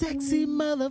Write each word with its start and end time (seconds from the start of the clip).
sexy 0.00 0.46
mother. 0.46 0.90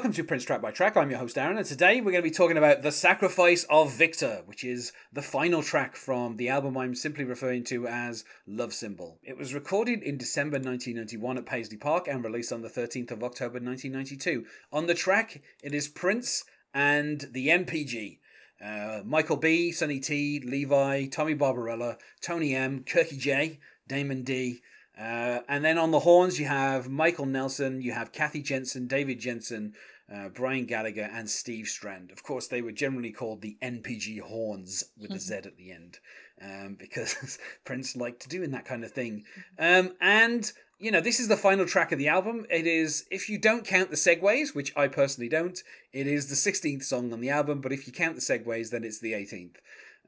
Welcome 0.00 0.14
to 0.14 0.24
Prince 0.24 0.44
Track 0.44 0.62
by 0.62 0.70
Track. 0.70 0.96
I'm 0.96 1.10
your 1.10 1.18
host 1.18 1.36
Aaron, 1.36 1.58
and 1.58 1.66
today 1.66 2.00
we're 2.00 2.10
going 2.12 2.24
to 2.24 2.30
be 2.30 2.34
talking 2.34 2.56
about 2.56 2.80
The 2.80 2.90
Sacrifice 2.90 3.66
of 3.68 3.92
Victor, 3.92 4.40
which 4.46 4.64
is 4.64 4.94
the 5.12 5.20
final 5.20 5.62
track 5.62 5.94
from 5.94 6.38
the 6.38 6.48
album 6.48 6.78
I'm 6.78 6.94
simply 6.94 7.24
referring 7.24 7.64
to 7.64 7.86
as 7.86 8.24
Love 8.46 8.72
Symbol. 8.72 9.18
It 9.22 9.36
was 9.36 9.52
recorded 9.52 10.02
in 10.02 10.16
December 10.16 10.54
1991 10.54 11.36
at 11.36 11.44
Paisley 11.44 11.76
Park 11.76 12.08
and 12.08 12.24
released 12.24 12.50
on 12.50 12.62
the 12.62 12.70
13th 12.70 13.10
of 13.10 13.22
October 13.22 13.60
1992. 13.60 14.46
On 14.72 14.86
the 14.86 14.94
track, 14.94 15.42
it 15.62 15.74
is 15.74 15.86
Prince 15.86 16.44
and 16.72 17.28
the 17.32 17.48
NPG. 17.48 18.20
Uh, 18.64 19.02
Michael 19.04 19.36
B, 19.36 19.70
Sonny 19.70 20.00
T, 20.00 20.40
Levi, 20.42 21.08
Tommy 21.08 21.34
Barbarella, 21.34 21.98
Tony 22.22 22.54
M, 22.54 22.84
Kirky 22.84 23.18
J, 23.18 23.60
Damon 23.86 24.22
D, 24.22 24.62
uh, 25.00 25.40
and 25.48 25.64
then 25.64 25.78
on 25.78 25.92
the 25.92 26.00
horns, 26.00 26.38
you 26.38 26.46
have 26.46 26.90
Michael 26.90 27.24
Nelson, 27.24 27.80
you 27.80 27.92
have 27.92 28.12
Kathy 28.12 28.42
Jensen, 28.42 28.86
David 28.86 29.18
Jensen, 29.18 29.72
uh, 30.12 30.28
Brian 30.28 30.66
Gallagher, 30.66 31.08
and 31.10 31.30
Steve 31.30 31.68
Strand. 31.68 32.10
Of 32.10 32.22
course, 32.22 32.48
they 32.48 32.60
were 32.60 32.72
generally 32.72 33.10
called 33.10 33.40
the 33.40 33.56
NPG 33.62 34.20
horns 34.20 34.84
with 34.98 35.12
a 35.12 35.18
Z 35.18 35.36
at 35.36 35.56
the 35.56 35.72
end 35.72 35.98
um, 36.42 36.74
because 36.78 37.38
Prince 37.64 37.96
liked 37.96 38.20
to 38.22 38.28
doing 38.28 38.50
that 38.50 38.66
kind 38.66 38.84
of 38.84 38.92
thing. 38.92 39.24
Um, 39.58 39.92
and, 40.02 40.52
you 40.78 40.90
know, 40.90 41.00
this 41.00 41.18
is 41.18 41.28
the 41.28 41.36
final 41.36 41.64
track 41.64 41.92
of 41.92 41.98
the 41.98 42.08
album. 42.08 42.44
It 42.50 42.66
is, 42.66 43.06
if 43.10 43.30
you 43.30 43.38
don't 43.38 43.64
count 43.64 43.88
the 43.88 43.96
segues, 43.96 44.54
which 44.54 44.76
I 44.76 44.86
personally 44.88 45.30
don't, 45.30 45.58
it 45.94 46.08
is 46.08 46.28
the 46.28 46.50
16th 46.50 46.82
song 46.82 47.10
on 47.14 47.20
the 47.20 47.30
album, 47.30 47.62
but 47.62 47.72
if 47.72 47.86
you 47.86 47.92
count 47.94 48.16
the 48.16 48.20
segues, 48.20 48.68
then 48.68 48.84
it's 48.84 49.00
the 49.00 49.12
18th. 49.12 49.56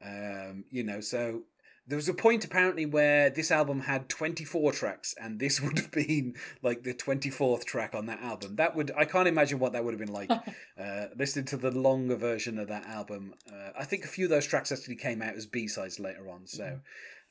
Um, 0.05 0.65
you 0.69 0.83
know, 0.83 0.99
so 0.99 1.43
there 1.85 1.97
was 1.97 2.07
a 2.07 2.13
point 2.13 2.45
apparently 2.45 2.85
where 2.85 3.29
this 3.29 3.51
album 3.51 3.81
had 3.81 4.07
24 4.07 4.71
tracks 4.71 5.13
and 5.21 5.39
this 5.39 5.59
would 5.63 5.77
have 5.77 5.91
been 5.91 6.35
like 6.61 6.83
the 6.83 6.93
24th 6.93 7.65
track 7.65 7.93
on 7.93 8.05
that 8.05 8.21
album. 8.21 8.55
That 8.55 8.75
would 8.75 8.91
i 8.97 9.05
can't 9.05 9.27
imagine 9.27 9.59
what 9.59 9.73
that 9.73 9.83
would 9.83 9.93
have 9.93 9.99
been 9.99 10.13
like 10.13 10.31
uh, 10.79 11.05
listening 11.17 11.45
to 11.45 11.57
the 11.57 11.71
longer 11.71 12.15
version 12.15 12.57
of 12.59 12.67
that 12.69 12.85
album. 12.85 13.33
Uh, 13.51 13.71
i 13.77 13.83
think 13.83 14.05
a 14.05 14.07
few 14.07 14.25
of 14.25 14.31
those 14.31 14.47
tracks 14.47 14.71
actually 14.71 14.95
came 14.95 15.21
out 15.21 15.35
as 15.35 15.45
b-sides 15.45 15.99
later 15.99 16.29
on 16.29 16.45
so 16.45 16.79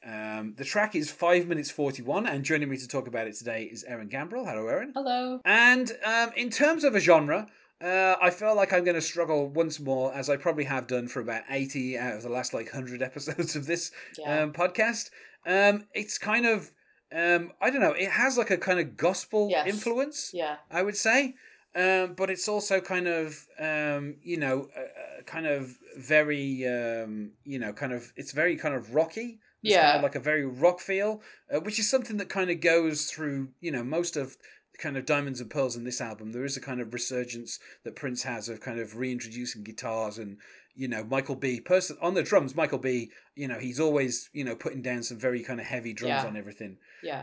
um, 0.04 0.54
the 0.56 0.64
track 0.64 0.96
is 0.96 1.10
5 1.10 1.46
minutes 1.46 1.70
41 1.70 2.26
and 2.26 2.44
joining 2.44 2.68
me 2.68 2.76
to 2.76 2.88
talk 2.88 3.06
about 3.06 3.28
it 3.28 3.36
today 3.36 3.64
is 3.64 3.84
erin 3.84 4.08
gambrell. 4.08 4.44
Hello 4.44 4.66
erin. 4.66 4.92
Hello. 4.94 5.40
and 5.44 5.92
um, 6.04 6.30
in 6.36 6.50
terms 6.50 6.82
of 6.82 6.96
a 6.96 7.00
genre, 7.00 7.46
uh, 7.82 8.16
I 8.20 8.30
feel 8.30 8.54
like 8.54 8.72
I'm 8.72 8.84
going 8.84 8.94
to 8.94 9.00
struggle 9.02 9.48
once 9.48 9.80
more, 9.80 10.14
as 10.14 10.30
I 10.30 10.36
probably 10.36 10.64
have 10.64 10.86
done 10.86 11.08
for 11.08 11.20
about 11.20 11.42
80 11.50 11.98
out 11.98 12.14
of 12.16 12.22
the 12.22 12.28
last 12.28 12.54
like 12.54 12.66
100 12.66 13.02
episodes 13.10 13.56
of 13.56 13.66
this 13.66 13.90
Yeah. 14.18 14.42
um, 14.42 14.52
podcast. 14.52 15.10
Um, 15.44 15.86
it's 15.92 16.18
kind 16.18 16.46
of, 16.46 16.70
um, 17.12 17.52
I 17.60 17.70
don't 17.70 17.80
know, 17.80 17.92
it 17.92 18.10
has 18.10 18.38
like 18.38 18.50
a 18.50 18.56
kind 18.56 18.78
of 18.78 18.96
gospel 18.96 19.48
Yes. 19.50 19.66
influence, 19.66 20.30
Yeah. 20.32 20.56
I 20.70 20.82
would 20.82 20.96
say. 20.96 21.34
Um, 21.74 22.14
but 22.14 22.28
it's 22.30 22.48
also 22.48 22.80
kind 22.80 23.08
of, 23.08 23.46
um, 23.58 24.16
you 24.22 24.36
know, 24.36 24.68
uh, 24.76 24.80
uh, 24.80 25.22
kind 25.24 25.46
of 25.46 25.74
very, 25.96 26.66
um, 26.68 27.32
you 27.44 27.58
know, 27.58 27.72
kind 27.72 27.92
of, 27.92 28.12
it's 28.14 28.32
very 28.32 28.56
kind 28.56 28.74
of 28.74 28.94
rocky. 28.94 29.40
It's 29.64 29.76
kind 29.76 29.88
Yeah. 29.88 29.96
of 29.96 30.02
like 30.02 30.14
a 30.14 30.20
very 30.20 30.44
rock 30.44 30.80
feel, 30.80 31.22
uh, 31.52 31.60
which 31.60 31.78
is 31.78 31.88
something 31.88 32.18
that 32.18 32.28
kind 32.28 32.50
of 32.50 32.60
goes 32.60 33.06
through, 33.06 33.48
you 33.60 33.70
know, 33.72 33.82
most 33.82 34.16
of 34.16 34.36
kind 34.82 34.96
of 34.96 35.06
diamonds 35.06 35.40
and 35.40 35.48
pearls 35.50 35.76
in 35.76 35.84
this 35.84 36.00
album 36.00 36.32
there 36.32 36.44
is 36.44 36.56
a 36.56 36.60
kind 36.60 36.80
of 36.80 36.92
resurgence 36.92 37.58
that 37.84 37.96
prince 37.96 38.22
has 38.24 38.48
of 38.48 38.60
kind 38.60 38.78
of 38.80 38.96
reintroducing 38.96 39.62
guitars 39.62 40.18
and 40.18 40.36
you 40.74 40.88
know 40.88 41.04
michael 41.04 41.36
b. 41.36 41.60
Person 41.60 41.96
on 42.02 42.14
the 42.14 42.22
drums 42.22 42.56
michael 42.56 42.78
b 42.78 43.10
you 43.36 43.46
know 43.48 43.58
he's 43.58 43.78
always 43.80 44.28
you 44.32 44.44
know 44.44 44.56
putting 44.56 44.82
down 44.82 45.02
some 45.02 45.18
very 45.18 45.42
kind 45.42 45.60
of 45.60 45.66
heavy 45.66 45.92
drums 45.92 46.22
Yeah. 46.22 46.26
on 46.26 46.36
everything. 46.36 46.78
Yeah. 47.02 47.22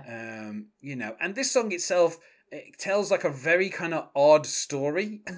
um 0.50 0.68
you 0.82 0.96
know 0.96 1.16
and 1.22 1.36
this 1.36 1.52
song 1.52 1.72
itself 1.72 2.18
it 2.52 2.80
tells 2.80 3.12
like 3.12 3.26
a 3.26 3.30
very 3.30 3.70
kind 3.70 3.94
of 3.94 4.08
odd 4.16 4.46
story. 4.46 5.22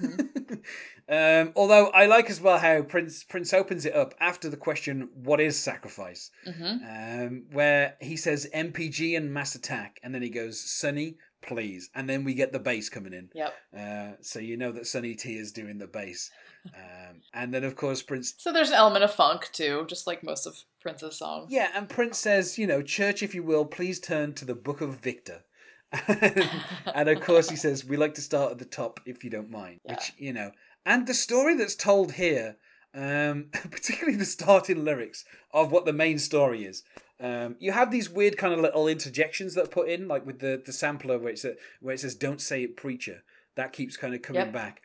Um 1.08 1.52
although 1.56 1.86
i 1.88 2.06
like 2.06 2.30
as 2.30 2.40
well 2.40 2.58
how 2.58 2.80
prince 2.82 3.24
prince 3.24 3.52
opens 3.52 3.84
it 3.84 3.94
up 3.94 4.14
after 4.20 4.48
the 4.48 4.56
question 4.56 5.08
what 5.14 5.40
is 5.40 5.58
sacrifice? 5.58 6.30
Hmm 6.46 6.76
um, 6.88 7.42
where 7.50 7.96
he 8.00 8.16
says 8.16 8.48
NPG 8.54 9.16
and 9.16 9.34
Mass 9.34 9.56
Attack, 9.56 9.98
and 10.04 10.14
then 10.14 10.22
he 10.22 10.30
goes 10.30 10.60
Sonny, 10.60 11.16
please, 11.42 11.90
and 11.94 12.08
then 12.08 12.24
we 12.24 12.34
get 12.34 12.52
the 12.52 12.58
bass 12.58 12.88
coming 12.88 13.12
in. 13.12 13.28
Yep. 13.34 13.54
Uh, 13.76 14.12
so 14.20 14.38
you 14.38 14.56
know 14.56 14.72
that 14.72 14.86
Sonny 14.86 15.14
T 15.14 15.36
is 15.36 15.52
doing 15.52 15.78
the 15.78 15.86
bass, 15.86 16.30
um, 16.66 17.20
and 17.34 17.52
then 17.52 17.64
of 17.64 17.76
course 17.76 18.02
Prince. 18.02 18.34
So 18.38 18.52
there's 18.52 18.70
an 18.70 18.76
element 18.76 19.04
of 19.04 19.12
funk 19.14 19.50
too, 19.52 19.84
just 19.88 20.06
like 20.06 20.24
most 20.24 20.46
of 20.46 20.56
Prince's 20.80 21.18
songs. 21.18 21.48
Yeah, 21.50 21.68
and 21.74 21.88
Prince 21.88 22.18
says, 22.18 22.58
you 22.58 22.66
know, 22.66 22.82
church, 22.82 23.22
if 23.22 23.34
you 23.34 23.42
will, 23.42 23.64
please 23.64 24.00
turn 24.00 24.34
to 24.34 24.44
the 24.44 24.54
Book 24.54 24.80
of 24.80 24.96
Victor. 24.96 25.44
and 26.08 27.08
of 27.08 27.20
course, 27.20 27.50
he 27.50 27.56
says, 27.56 27.84
we 27.84 27.98
like 27.98 28.14
to 28.14 28.22
start 28.22 28.52
at 28.52 28.58
the 28.58 28.64
top 28.64 29.00
if 29.04 29.24
you 29.24 29.30
don't 29.30 29.50
mind. 29.50 29.80
Which, 29.82 30.12
you 30.16 30.32
know, 30.32 30.52
and 30.86 31.06
the 31.06 31.14
story 31.14 31.54
that's 31.54 31.74
told 31.74 32.12
here, 32.12 32.56
um, 32.94 33.46
particularly 33.70 34.16
the 34.16 34.24
starting 34.24 34.84
lyrics 34.84 35.24
of 35.52 35.70
what 35.72 35.84
the 35.84 35.92
main 35.92 36.18
story 36.18 36.64
is. 36.64 36.82
Um, 37.20 37.56
you 37.60 37.70
have 37.72 37.90
these 37.90 38.10
weird 38.10 38.36
kind 38.36 38.52
of 38.52 38.60
little 38.60 38.88
interjections 38.88 39.54
that 39.54 39.64
are 39.64 39.68
put 39.68 39.88
in, 39.88 40.08
like 40.08 40.26
with 40.26 40.40
the, 40.40 40.60
the 40.64 40.72
sampler 40.72 41.18
where, 41.18 41.30
it's 41.32 41.44
a, 41.44 41.54
where 41.80 41.94
it 41.94 42.00
says, 42.00 42.14
don't 42.16 42.40
say 42.40 42.64
it, 42.64 42.76
preacher. 42.76 43.22
That 43.54 43.72
keeps 43.72 43.96
kind 43.96 44.14
of 44.14 44.22
coming 44.22 44.42
Yep. 44.46 44.52
back. 44.52 44.82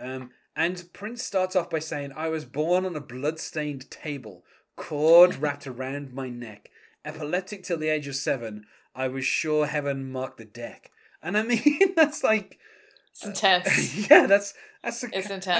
Um, 0.00 0.30
and 0.54 0.84
Prince 0.92 1.22
starts 1.24 1.56
off 1.56 1.68
by 1.70 1.78
saying, 1.80 2.12
I 2.16 2.28
was 2.28 2.44
born 2.44 2.84
on 2.86 2.94
a 2.94 3.00
blood-stained 3.00 3.90
table, 3.90 4.44
cord 4.76 5.36
wrapped 5.40 5.66
around 5.66 6.12
my 6.12 6.28
neck. 6.28 6.70
Epileptic 7.04 7.64
till 7.64 7.78
the 7.78 7.88
age 7.88 8.06
of 8.06 8.14
seven, 8.14 8.66
I 8.94 9.08
was 9.08 9.24
sure 9.24 9.66
heaven 9.66 10.12
marked 10.12 10.36
the 10.38 10.44
deck. 10.44 10.90
And 11.22 11.36
I 11.36 11.42
mean, 11.44 11.94
that's 11.96 12.22
like, 12.22 12.58
It's 13.12 13.26
intense. 13.26 14.08
yeah, 14.10 14.26
that's 14.26 14.54
that's 14.82 15.04
a, 15.04 15.08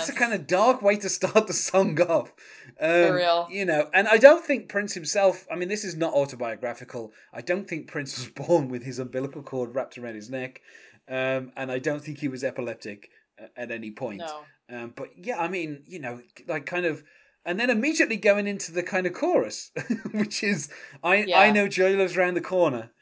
That's 0.07 0.09
a 0.09 0.15
kind 0.15 0.33
of 0.33 0.47
dark 0.47 0.81
way 0.81 0.97
to 0.97 1.09
start 1.09 1.47
the 1.47 1.53
song 1.53 2.01
off. 2.01 2.33
Um, 2.81 3.07
For 3.07 3.15
real. 3.15 3.49
You 3.51 3.67
know, 3.67 3.91
and 3.93 4.09
I 4.09 4.17
don't 4.17 4.45
think 4.45 4.69
Prince 4.69 4.95
himself, 4.95 5.47
I 5.51 5.57
mean, 5.57 5.69
this 5.69 5.85
is 5.85 5.95
not 5.95 6.15
autobiographical. 6.15 7.13
I 7.33 7.43
don't 7.43 7.69
think 7.69 7.87
Prince 7.87 8.17
was 8.19 8.29
born 8.47 8.69
with 8.69 8.85
his 8.85 8.99
umbilical 8.99 9.43
cord 9.43 9.75
wrapped 9.75 9.99
around 9.99 10.15
his 10.15 10.31
neck. 10.31 10.63
Um, 11.07 11.53
and 11.57 11.71
I 11.71 11.79
don't 11.79 12.03
think 12.03 12.19
he 12.19 12.29
was 12.29 12.45
epileptic 12.45 13.11
uh, 13.41 13.49
at 13.57 13.71
any 13.71 13.91
point. 13.91 14.21
No. 14.21 14.41
Um, 14.75 14.93
but 14.97 15.09
yeah, 15.17 15.39
I 15.39 15.49
mean, 15.49 15.83
you 15.87 15.99
know, 15.99 16.21
like 16.47 16.65
kind 16.65 16.87
of, 16.87 17.03
and 17.45 17.59
then 17.59 17.69
immediately 17.69 18.17
going 18.17 18.47
into 18.47 18.73
the 18.73 18.83
kind 18.83 19.07
of 19.07 19.13
chorus, 19.13 19.73
which 20.13 20.43
is, 20.43 20.71
I 21.03 21.27
I 21.35 21.51
know 21.51 21.67
joy 21.69 21.97
lives 21.97 22.17
round 22.17 22.37
the 22.37 22.43
corner. 22.43 22.93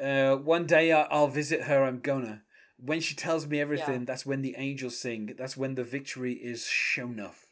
Uh, 0.00 0.36
one 0.36 0.66
day 0.66 0.92
I'll 0.92 1.28
visit 1.28 1.62
her. 1.62 1.82
I'm 1.82 1.98
gonna. 2.00 2.42
When 2.78 3.00
she 3.00 3.14
tells 3.14 3.46
me 3.46 3.60
everything, 3.60 4.00
Yeah. 4.00 4.06
that's 4.06 4.24
when 4.24 4.42
the 4.42 4.54
angels 4.56 4.98
sing. 4.98 5.34
That's 5.36 5.56
when 5.56 5.74
the 5.74 5.84
victory 5.84 6.34
is 6.34 6.66
shown 6.66 7.20
off. 7.20 7.44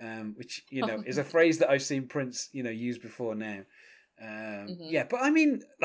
Um, 0.00 0.34
which 0.36 0.64
you 0.70 0.82
know 0.86 1.02
is 1.04 1.18
a 1.18 1.24
phrase 1.34 1.58
that 1.58 1.70
I've 1.70 1.82
seen 1.82 2.06
Prince, 2.06 2.48
you 2.52 2.62
know, 2.62 2.70
use 2.70 2.98
before 2.98 3.34
now. 3.34 3.64
Um, 4.20 4.68
Mhm. 4.68 4.92
Yeah, 4.92 5.04
but 5.10 5.20
I 5.22 5.30
mean, 5.30 5.62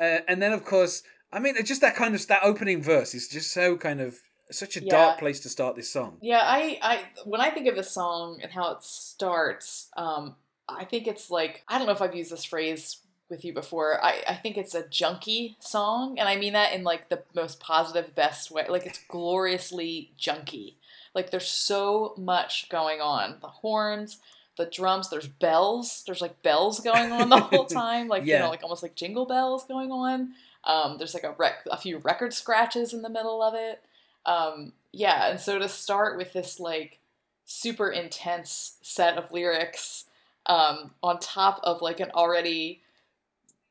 uh, 0.00 0.18
and 0.28 0.42
then 0.42 0.52
of 0.52 0.64
course, 0.64 1.02
I 1.32 1.38
mean, 1.38 1.54
just 1.64 1.80
that 1.80 1.94
kind 1.94 2.14
of 2.14 2.26
that 2.26 2.42
opening 2.42 2.82
verse 2.82 3.14
is 3.14 3.28
just 3.28 3.52
so 3.52 3.76
kind 3.76 4.00
of 4.00 4.18
such 4.50 4.76
a 4.76 4.80
dark 4.80 5.18
place 5.18 5.40
to 5.40 5.48
start 5.48 5.74
this 5.76 5.90
song. 5.90 6.18
Yeah, 6.20 6.40
I, 6.42 6.78
I 6.82 7.00
when 7.24 7.40
I 7.40 7.50
think 7.50 7.66
of 7.68 7.76
this 7.76 7.90
song 7.90 8.40
and 8.42 8.50
how 8.52 8.72
it 8.72 8.82
starts, 8.82 9.90
um, 9.96 10.36
I 10.68 10.84
think 10.84 11.06
it's 11.06 11.30
like 11.30 11.62
I 11.68 11.78
don't 11.78 11.86
know 11.86 11.92
if 11.92 12.02
I've 12.02 12.14
used 12.14 12.30
this 12.32 12.44
phrase 12.44 12.98
with 13.28 13.44
you 13.44 13.52
before. 13.52 14.02
I, 14.04 14.22
I 14.28 14.34
think 14.34 14.56
it's 14.56 14.74
a 14.74 14.82
junky 14.82 15.56
song, 15.60 16.18
and 16.18 16.28
I 16.28 16.36
mean 16.36 16.52
that 16.52 16.72
in 16.72 16.84
like 16.84 17.08
the 17.08 17.22
most 17.34 17.60
positive, 17.60 18.14
best 18.14 18.50
way. 18.50 18.66
Like 18.68 18.86
it's 18.86 19.00
gloriously 19.08 20.10
junky. 20.18 20.74
Like 21.14 21.30
there's 21.30 21.48
so 21.48 22.14
much 22.16 22.68
going 22.68 23.00
on. 23.00 23.36
The 23.40 23.48
horns, 23.48 24.18
the 24.56 24.66
drums, 24.66 25.10
there's 25.10 25.28
bells. 25.28 26.02
There's 26.06 26.20
like 26.20 26.42
bells 26.42 26.80
going 26.80 27.12
on 27.12 27.28
the 27.28 27.40
whole 27.40 27.64
time. 27.66 28.08
Like 28.08 28.26
you 28.26 28.38
know, 28.38 28.50
like 28.50 28.62
almost 28.62 28.82
like 28.82 28.94
jingle 28.94 29.26
bells 29.26 29.64
going 29.64 29.90
on. 29.90 30.32
Um, 30.64 30.96
there's 30.98 31.14
like 31.14 31.24
a 31.24 31.34
rec- 31.36 31.66
a 31.70 31.76
few 31.76 31.98
record 31.98 32.32
scratches 32.32 32.94
in 32.94 33.02
the 33.02 33.10
middle 33.10 33.42
of 33.42 33.54
it. 33.54 33.82
Um, 34.26 34.72
yeah, 34.92 35.30
and 35.30 35.40
so 35.40 35.58
to 35.58 35.68
start 35.68 36.16
with 36.16 36.32
this 36.32 36.58
like 36.58 36.98
super 37.44 37.90
intense 37.90 38.78
set 38.82 39.18
of 39.18 39.30
lyrics 39.30 40.06
um, 40.46 40.92
on 41.02 41.18
top 41.18 41.60
of 41.62 41.82
like 41.82 42.00
an 42.00 42.10
already 42.14 42.80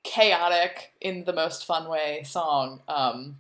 chaotic 0.04 0.92
in 1.00 1.24
the 1.24 1.34
most 1.34 1.66
fun 1.66 1.90
way 1.90 2.24
song 2.24 2.82
um, 2.88 3.38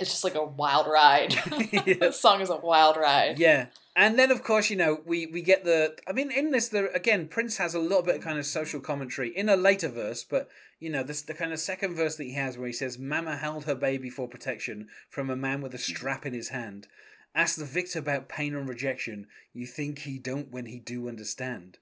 it's 0.00 0.10
just 0.10 0.24
like 0.24 0.34
a 0.34 0.44
wild 0.44 0.86
ride. 0.86 1.34
Yeah. 1.72 1.94
this 2.00 2.18
song 2.18 2.40
is 2.40 2.50
a 2.50 2.56
wild 2.56 2.96
ride. 2.96 3.38
Yeah. 3.38 3.66
And 3.94 4.18
then 4.18 4.30
of 4.30 4.42
course, 4.42 4.70
you 4.70 4.76
know, 4.76 5.00
we 5.04 5.26
we 5.26 5.42
get 5.42 5.64
the 5.64 5.96
I 6.08 6.12
mean 6.12 6.30
in 6.30 6.50
this 6.50 6.68
the 6.68 6.90
again 6.94 7.28
Prince 7.28 7.58
has 7.58 7.74
a 7.74 7.78
little 7.78 8.02
bit 8.02 8.16
of 8.16 8.22
kind 8.22 8.38
of 8.38 8.46
social 8.46 8.80
commentary 8.80 9.36
in 9.36 9.48
a 9.48 9.56
later 9.56 9.88
verse, 9.88 10.24
but 10.24 10.48
you 10.78 10.90
know, 10.90 11.02
this 11.02 11.22
the 11.22 11.34
kind 11.34 11.52
of 11.52 11.58
second 11.60 11.94
verse 11.94 12.16
that 12.16 12.24
he 12.24 12.34
has 12.34 12.56
where 12.56 12.66
he 12.66 12.72
says 12.72 12.98
Mama 12.98 13.36
held 13.36 13.64
her 13.64 13.74
baby 13.74 14.08
for 14.08 14.26
protection 14.26 14.88
from 15.10 15.28
a 15.28 15.36
man 15.36 15.60
with 15.60 15.74
a 15.74 15.78
strap 15.78 16.24
in 16.24 16.32
his 16.32 16.48
hand. 16.48 16.88
Ask 17.34 17.56
the 17.56 17.64
victor 17.64 17.98
about 17.98 18.28
pain 18.28 18.54
and 18.54 18.68
rejection. 18.68 19.26
You 19.52 19.66
think 19.66 20.00
he 20.00 20.18
don't 20.18 20.50
when 20.50 20.66
he 20.66 20.78
do 20.78 21.08
understand. 21.08 21.78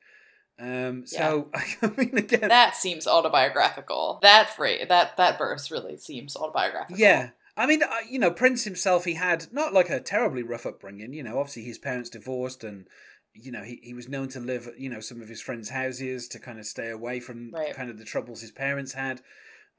Um 0.60 1.06
so 1.06 1.48
I 1.54 1.66
mean 1.96 2.18
again 2.18 2.48
That 2.48 2.74
seems 2.76 3.06
autobiographical. 3.06 4.18
That 4.22 4.50
phrase, 4.50 4.86
that 4.88 5.16
that 5.16 5.38
verse 5.38 5.70
really 5.70 5.96
seems 5.96 6.36
autobiographical. 6.36 6.98
Yeah. 6.98 7.30
I 7.56 7.66
mean, 7.66 7.82
uh, 7.82 7.88
you 8.08 8.20
know, 8.20 8.30
Prince 8.30 8.62
himself, 8.64 9.04
he 9.04 9.14
had 9.14 9.52
not 9.52 9.72
like 9.72 9.90
a 9.90 9.98
terribly 10.00 10.42
rough 10.44 10.64
upbringing. 10.64 11.12
You 11.12 11.24
know, 11.24 11.38
obviously 11.40 11.62
his 11.64 11.78
parents 11.78 12.08
divorced 12.08 12.62
and, 12.62 12.86
you 13.34 13.50
know, 13.50 13.62
he, 13.64 13.80
he 13.82 13.94
was 13.94 14.08
known 14.08 14.28
to 14.28 14.38
live 14.40 14.68
at, 14.68 14.78
you 14.78 14.88
know, 14.88 15.00
some 15.00 15.20
of 15.20 15.28
his 15.28 15.40
friends' 15.40 15.70
houses 15.70 16.28
to 16.28 16.38
kind 16.38 16.60
of 16.60 16.66
stay 16.66 16.88
away 16.90 17.18
from 17.18 17.50
Right. 17.52 17.74
kind 17.74 17.90
of 17.90 17.98
the 17.98 18.04
troubles 18.04 18.42
his 18.42 18.52
parents 18.52 18.92
had. 18.92 19.22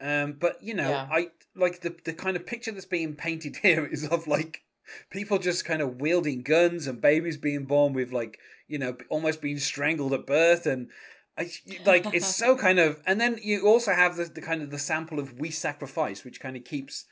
Um, 0.01 0.33
but, 0.33 0.61
you 0.61 0.73
know, 0.73 0.89
Yeah. 0.89 1.07
I 1.09 1.29
like 1.55 1.79
the, 1.79 1.95
the 2.03 2.13
kind 2.13 2.35
of 2.35 2.45
picture 2.45 2.71
that's 2.73 2.85
being 2.85 3.15
painted 3.15 3.55
here 3.61 3.85
is 3.85 4.05
of 4.05 4.27
like 4.27 4.63
people 5.09 5.37
just 5.39 5.63
kind 5.63 5.81
of 5.81 6.01
wielding 6.01 6.41
guns 6.41 6.85
and 6.85 6.99
babies 6.99 7.37
being 7.37 7.63
born 7.63 7.93
with 7.93 8.11
like, 8.11 8.39
you 8.69 8.79
know, 8.79 8.95
almost 9.09 9.41
being 9.41 9.59
strangled 9.59 10.13
at 10.13 10.25
birth 10.25 10.65
and. 10.65 10.89
I, 11.37 11.49
like 11.85 12.05
it's 12.13 12.27
so 12.35 12.57
kind 12.57 12.79
of 12.79 13.01
and 13.05 13.21
then 13.21 13.39
you 13.41 13.65
also 13.65 13.93
have 13.93 14.17
the, 14.17 14.25
the 14.25 14.41
kind 14.41 14.61
of 14.61 14.71
the 14.71 14.79
sample 14.79 15.19
of 15.19 15.39
we 15.39 15.51
sacrifice 15.51 16.25
which 16.25 16.41
kind 16.41 16.57
of 16.57 16.65
keeps 16.65 17.05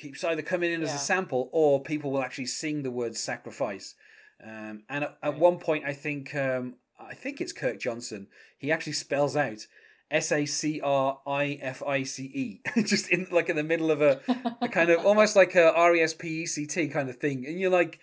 keeps 0.00 0.24
either 0.24 0.42
coming 0.42 0.72
in 0.72 0.82
as 0.82 0.94
a 0.94 0.98
sample 0.98 1.50
or 1.52 1.82
people 1.82 2.10
will 2.10 2.22
actually 2.22 2.46
sing 2.46 2.82
the 2.82 2.90
word 2.90 3.16
sacrifice. 3.16 3.94
Um, 4.42 4.82
and 4.88 5.04
at, 5.04 5.18
at 5.22 5.38
one 5.38 5.58
point, 5.58 5.84
I 5.84 5.92
think 5.92 6.34
um, 6.34 6.74
I 6.98 7.14
think 7.14 7.40
it's 7.40 7.52
Kirk 7.52 7.78
Johnson. 7.78 8.28
He 8.58 8.72
actually 8.72 8.94
spells 8.94 9.36
out 9.36 9.66
S 10.10 10.32
A 10.32 10.46
C 10.46 10.80
R 10.82 11.20
I 11.26 11.58
F 11.60 11.82
I 11.86 12.02
C 12.02 12.24
E, 12.24 12.60
just 12.82 13.10
in 13.10 13.26
like 13.30 13.50
in 13.50 13.56
the 13.56 13.62
middle 13.62 13.90
of 13.90 14.00
a, 14.00 14.20
a 14.62 14.68
kind 14.68 14.90
of 14.90 15.04
almost 15.06 15.36
like 15.36 15.54
a 15.54 15.72
R 15.74 15.94
E 15.94 16.00
S 16.00 16.14
P 16.14 16.42
E 16.42 16.46
C 16.46 16.66
T 16.66 16.88
kind 16.88 17.10
of 17.10 17.16
thing. 17.16 17.46
And 17.46 17.60
you're 17.60 17.70
like, 17.70 18.00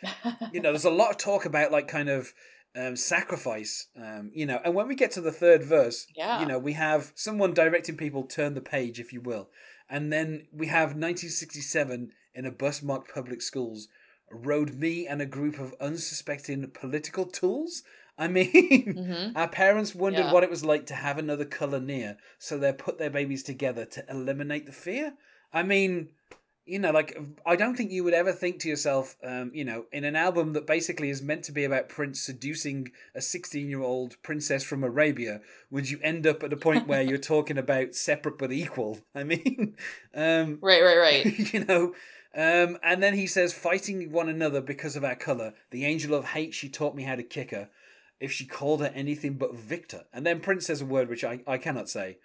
you 0.54 0.62
know, 0.62 0.72
there's 0.72 0.86
a 0.86 0.92
lot 0.92 1.12
of 1.12 1.18
talk 1.18 1.46
about 1.46 1.72
like 1.72 1.88
kind 1.88 2.10
of 2.10 2.34
um, 2.78 2.96
sacrifice, 2.96 3.88
um, 4.02 4.30
you 4.34 4.46
know. 4.46 4.60
And 4.64 4.76
when 4.76 4.88
we 4.88 4.96
get 4.96 5.12
to 5.12 5.22
the 5.22 5.32
third 5.32 5.64
verse, 5.64 6.06
Yeah. 6.16 6.40
you 6.40 6.46
know, 6.46 6.60
we 6.60 6.74
have 6.74 7.12
someone 7.16 7.54
directing 7.54 7.98
people 7.98 8.24
turn 8.24 8.54
the 8.54 8.62
page, 8.62 9.00
if 9.00 9.12
you 9.12 9.22
will. 9.22 9.50
And 9.90 10.14
then 10.14 10.48
we 10.52 10.68
have 10.68 10.90
1967 10.96 12.12
in 12.36 12.46
a 12.46 12.52
bus 12.52 12.84
marked 12.84 13.14
public 13.14 13.42
schools 13.42 13.88
rode 14.30 14.76
me 14.76 15.08
and 15.08 15.22
a 15.22 15.26
group 15.26 15.58
of 15.60 15.74
unsuspecting 15.80 16.70
political 16.72 17.26
tools. 17.26 17.84
I 18.18 18.28
mean, 18.38 18.52
Mhm. 18.52 19.32
our 19.36 19.48
parents 19.48 19.96
wondered 19.96 20.26
Yeah. 20.26 20.34
what 20.34 20.44
it 20.44 20.50
was 20.50 20.66
like 20.66 20.86
to 20.88 20.96
have 20.96 21.18
another 21.18 21.46
color 21.46 21.80
near, 21.80 22.18
so 22.38 22.58
they 22.58 22.74
put 22.74 22.98
their 22.98 23.10
babies 23.10 23.44
together 23.44 23.86
to 23.86 24.04
eliminate 24.10 24.66
the 24.66 24.72
fear. 24.72 25.14
I 25.54 25.64
mean, 25.64 26.10
you 26.68 26.80
know, 26.80 26.92
like 26.92 27.18
I 27.46 27.56
don't 27.56 27.76
think 27.76 27.92
you 27.92 28.04
would 28.04 28.14
ever 28.14 28.32
think 28.32 28.60
to 28.60 28.70
yourself, 28.70 29.16
um, 29.24 29.52
you 29.54 29.64
know, 29.64 29.86
in 29.92 30.04
an 30.04 30.16
album 30.16 30.54
that 30.54 30.68
basically 30.68 31.10
is 31.10 31.22
meant 31.22 31.44
to 31.44 31.52
be 31.52 31.64
about 31.64 31.90
Prince 31.90 32.22
seducing 32.22 32.92
a 33.16 33.22
16 33.22 33.70
year 33.70 33.82
old 33.82 34.22
princess 34.22 34.64
from 34.64 34.84
Arabia, 34.84 35.42
would 35.72 35.90
you 35.90 36.00
end 36.04 36.28
up 36.28 36.44
at 36.44 36.54
a 36.54 36.58
point 36.58 36.88
where 36.88 37.02
you're 37.02 37.18
talking 37.18 37.58
about 37.58 37.96
separate 37.96 38.38
but 38.38 38.52
equal? 38.52 39.00
I 39.16 39.24
mean, 39.24 39.76
um, 40.14 40.60
Right, 40.62 40.84
right, 40.84 40.98
right. 40.98 41.54
you 41.54 41.66
know. 41.66 41.94
Um, 42.36 42.78
and 42.84 43.02
then 43.02 43.16
he 43.16 43.26
says, 43.26 43.54
fighting 43.54 44.12
one 44.12 44.30
another 44.30 44.62
because 44.62 44.96
of 44.96 45.04
our 45.04 45.16
colour. 45.16 45.54
The 45.72 45.86
angel 45.86 46.14
of 46.14 46.26
hate, 46.26 46.54
she 46.54 46.70
taught 46.70 46.96
me 46.96 47.04
how 47.04 47.16
to 47.16 47.24
kick 47.24 47.52
her. 47.52 47.70
If 48.20 48.32
she 48.32 48.46
called 48.46 48.82
her 48.82 48.92
anything 48.94 49.36
but 49.36 49.56
Victor. 49.56 50.04
And 50.14 50.26
then 50.26 50.40
Prince 50.40 50.68
says 50.68 50.82
a 50.82 50.86
word 50.86 51.10
which 51.10 51.24
I, 51.24 51.40
I 51.48 51.58
cannot 51.58 51.90
say. 51.90 52.18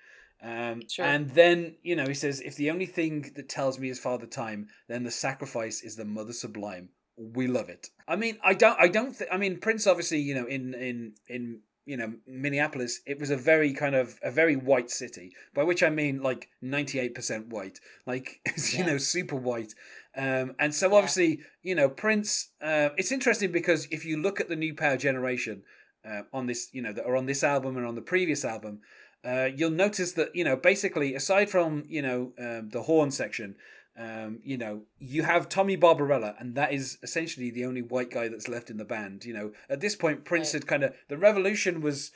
Um, 0.43 0.83
Sure. 0.89 1.05
And 1.05 1.31
then, 1.31 1.77
you 1.83 1.95
know, 1.97 2.07
he 2.07 2.15
says, 2.15 2.41
if 2.41 2.57
the 2.57 2.71
only 2.71 2.87
thing 2.87 3.33
that 3.37 3.49
tells 3.49 3.79
me 3.79 3.89
is 3.91 3.99
Father 3.99 4.27
Time, 4.27 4.67
then 4.89 5.05
the 5.05 5.11
sacrifice 5.11 5.83
is 5.83 5.97
the 5.97 6.05
Mother 6.05 6.33
Sublime. 6.33 6.89
We 7.17 7.47
love 7.47 7.69
it. 7.69 7.89
I 8.09 8.17
mean, 8.17 8.39
I 8.43 8.55
don't, 8.55 8.79
I 8.81 8.89
don't, 8.89 9.17
th- 9.17 9.31
I 9.33 9.37
mean, 9.37 9.59
Prince 9.61 9.87
obviously, 9.87 10.19
you 10.19 10.35
know, 10.35 10.47
in, 10.47 10.75
in, 10.75 11.15
in, 11.29 11.61
you 11.85 11.97
know, 11.97 12.15
Minneapolis, 12.27 13.01
it 13.07 13.21
was 13.21 13.31
a 13.31 13.37
very 13.37 13.73
kind 13.73 13.95
of 13.95 14.19
a 14.23 14.31
very 14.31 14.57
white 14.57 14.91
city, 14.91 15.33
by 15.55 15.63
which 15.63 15.83
I 15.83 15.91
mean 15.91 16.23
like 16.23 16.49
98% 16.65 17.49
white, 17.49 17.79
like, 18.07 18.41
you 18.73 18.81
Yeah. 18.81 18.87
know, 18.87 18.99
super 18.99 19.37
white. 19.37 19.75
Um, 20.17 20.55
and 20.59 20.75
so 20.75 20.89
Yeah. 20.91 20.97
obviously, 20.97 21.41
you 21.63 21.75
know, 21.75 21.89
Prince, 21.89 22.51
uh, 22.61 22.91
it's 22.97 23.13
interesting 23.13 23.53
because 23.53 23.87
if 23.91 24.05
you 24.05 24.17
look 24.21 24.41
at 24.41 24.49
the 24.49 24.57
New 24.57 24.75
Power 24.75 24.97
generation 24.97 25.63
uh, 26.05 26.23
on 26.33 26.47
this, 26.47 26.69
you 26.73 26.83
know, 26.83 26.93
that 26.93 27.05
are 27.07 27.17
on 27.17 27.27
this 27.27 27.45
album 27.45 27.77
and 27.77 27.87
on 27.87 27.95
the 27.95 28.03
previous 28.03 28.45
album, 28.45 28.81
uh, 29.25 29.49
you'll 29.55 29.71
notice 29.71 30.13
that, 30.13 30.35
you 30.35 30.45
know, 30.45 30.57
basically, 30.57 31.15
aside 31.15 31.51
from, 31.51 31.85
you 31.87 32.03
know, 32.03 32.33
um, 32.39 32.71
the 32.71 32.83
horn 32.83 33.11
section, 33.11 33.57
um, 33.97 34.41
you 34.43 34.57
know, 34.57 34.83
you 34.99 35.23
have 35.23 35.49
Tommy 35.49 35.77
Barbarella, 35.77 36.35
and 36.39 36.55
that 36.55 36.73
is 36.73 36.99
essentially 37.03 37.51
the 37.51 37.65
only 37.65 37.83
white 37.83 38.11
guy 38.11 38.29
that's 38.29 38.49
left 38.49 38.71
in 38.71 38.79
the 38.79 38.85
band. 38.85 39.25
You 39.25 39.35
know, 39.35 39.53
at 39.69 39.81
this 39.81 39.95
point, 39.97 40.25
Prince 40.25 40.53
had 40.53 40.67
kind 40.67 40.83
of 40.83 40.95
the 41.09 41.19
revolution 41.19 41.81
was, 41.83 42.11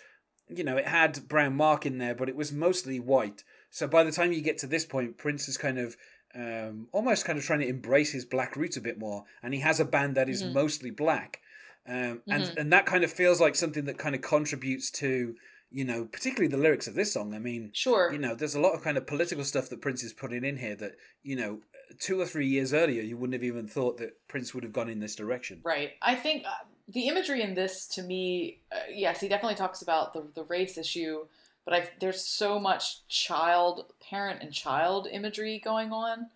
you 0.48 0.64
know, 0.64 0.76
it 0.76 0.86
had 0.86 1.28
Brown 1.28 1.54
Mark 1.54 1.84
in 1.84 1.98
there, 1.98 2.14
but 2.14 2.28
it 2.28 2.36
was 2.36 2.52
mostly 2.52 2.98
white. 2.98 3.44
So 3.70 3.86
by 3.86 4.04
the 4.04 4.12
time 4.12 4.32
you 4.32 4.40
get 4.40 4.58
to 4.58 4.66
this 4.66 4.86
point, 4.86 5.18
Prince 5.18 5.48
is 5.48 5.58
kind 5.58 5.78
of 5.78 5.96
um, 6.34 6.88
almost 6.92 7.24
kind 7.24 7.38
of 7.38 7.44
trying 7.44 7.60
to 7.60 7.68
embrace 7.68 8.12
his 8.12 8.24
black 8.24 8.56
roots 8.56 8.76
a 8.76 8.80
bit 8.80 8.98
more, 8.98 9.24
and 9.42 9.54
he 9.54 9.60
has 9.60 9.80
a 9.80 9.84
band 9.84 10.14
that 10.16 10.28
is 10.28 10.42
Mhm. 10.42 10.52
mostly 10.52 10.90
black, 10.90 11.40
um, 11.86 12.22
and 12.30 12.44
Mhm. 12.44 12.56
and 12.58 12.72
that 12.72 12.86
kind 12.86 13.04
of 13.04 13.12
feels 13.12 13.40
like 13.40 13.54
something 13.54 13.84
that 13.84 13.98
kind 13.98 14.14
of 14.14 14.22
contributes 14.22 14.90
to, 14.92 15.34
you 15.76 15.84
know, 15.84 16.06
particularly 16.06 16.48
the 16.48 16.56
lyrics 16.56 16.86
of 16.86 16.94
this 16.94 17.12
song. 17.12 17.34
I 17.34 17.38
mean, 17.38 17.68
Sure. 17.74 18.10
you 18.10 18.16
know, 18.18 18.34
there's 18.34 18.54
a 18.54 18.60
lot 18.60 18.72
of 18.72 18.82
kind 18.82 18.96
of 18.96 19.06
political 19.06 19.44
stuff 19.44 19.68
that 19.68 19.82
Prince 19.82 20.02
is 20.02 20.14
putting 20.14 20.42
in 20.42 20.56
here 20.56 20.74
that, 20.74 20.96
you 21.22 21.36
know, 21.36 21.60
two 22.00 22.18
or 22.18 22.24
three 22.24 22.46
years 22.46 22.72
earlier, 22.72 23.02
you 23.02 23.18
wouldn't 23.18 23.34
have 23.34 23.44
even 23.44 23.68
thought 23.68 23.98
that 23.98 24.26
Prince 24.26 24.54
would 24.54 24.64
have 24.64 24.72
gone 24.72 24.88
in 24.88 25.00
this 25.00 25.14
direction. 25.14 25.60
Right. 25.62 25.90
I 26.00 26.14
think 26.14 26.46
uh, 26.46 26.64
the 26.88 27.08
imagery 27.08 27.42
in 27.42 27.54
this, 27.54 27.88
to 27.88 28.02
me, 28.02 28.60
uh, 28.72 28.88
yes, 28.90 29.20
he 29.20 29.28
definitely 29.28 29.56
talks 29.56 29.82
about 29.82 30.14
the, 30.14 30.24
the 30.34 30.44
race 30.44 30.78
issue, 30.78 31.26
but 31.66 31.74
I, 31.74 31.88
there's 32.00 32.24
so 32.24 32.58
much 32.58 33.06
child, 33.08 33.92
parent, 34.00 34.42
and 34.42 34.54
child 34.54 35.06
imagery 35.12 35.60
going 35.62 35.92
on. 35.92 36.28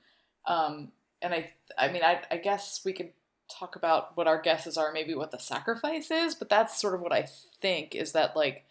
Um, 0.45 0.93
and 1.23 1.33
I, 1.33 1.51
I 1.79 1.91
mean, 1.91 2.03
I, 2.03 2.21
I 2.31 2.37
guess 2.37 2.83
we 2.85 2.93
could 2.93 3.13
talk 3.51 3.75
about 3.75 4.19
what 4.19 4.29
our 4.29 4.43
guesses 4.43 4.76
are, 4.76 4.93
maybe 4.93 5.14
what 5.14 5.31
the 5.31 5.38
sacrifice 5.38 6.11
is, 6.11 6.35
but 6.35 6.50
that's 6.50 6.79
sort 6.79 6.95
of 6.95 7.00
what 7.00 7.14
I 7.14 7.26
think 7.62 7.95
is 7.95 8.12
that 8.12 8.37
like 8.37 8.67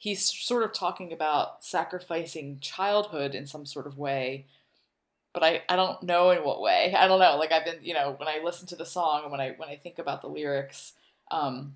he's 0.00 0.24
sort 0.24 0.64
of 0.64 0.72
talking 0.72 1.12
about 1.12 1.62
sacrificing 1.62 2.58
childhood 2.60 3.34
in 3.34 3.46
some 3.46 3.64
sort 3.64 3.86
of 3.86 3.96
way 3.96 4.46
but 5.32 5.44
I, 5.44 5.62
I 5.68 5.76
don't 5.76 6.02
know 6.02 6.30
in 6.30 6.42
what 6.42 6.60
way. 6.60 6.94
I 6.96 7.06
don't 7.06 7.20
know. 7.20 7.36
Like 7.36 7.52
I've 7.52 7.64
been, 7.64 7.78
you 7.82 7.94
know, 7.94 8.14
when 8.16 8.28
I 8.28 8.40
listen 8.42 8.66
to 8.68 8.76
the 8.76 8.86
song 8.86 9.22
and 9.22 9.30
when 9.30 9.40
I 9.40 9.54
when 9.56 9.68
I 9.68 9.76
think 9.76 9.98
about 9.98 10.22
the 10.22 10.28
lyrics, 10.28 10.94
um, 11.30 11.74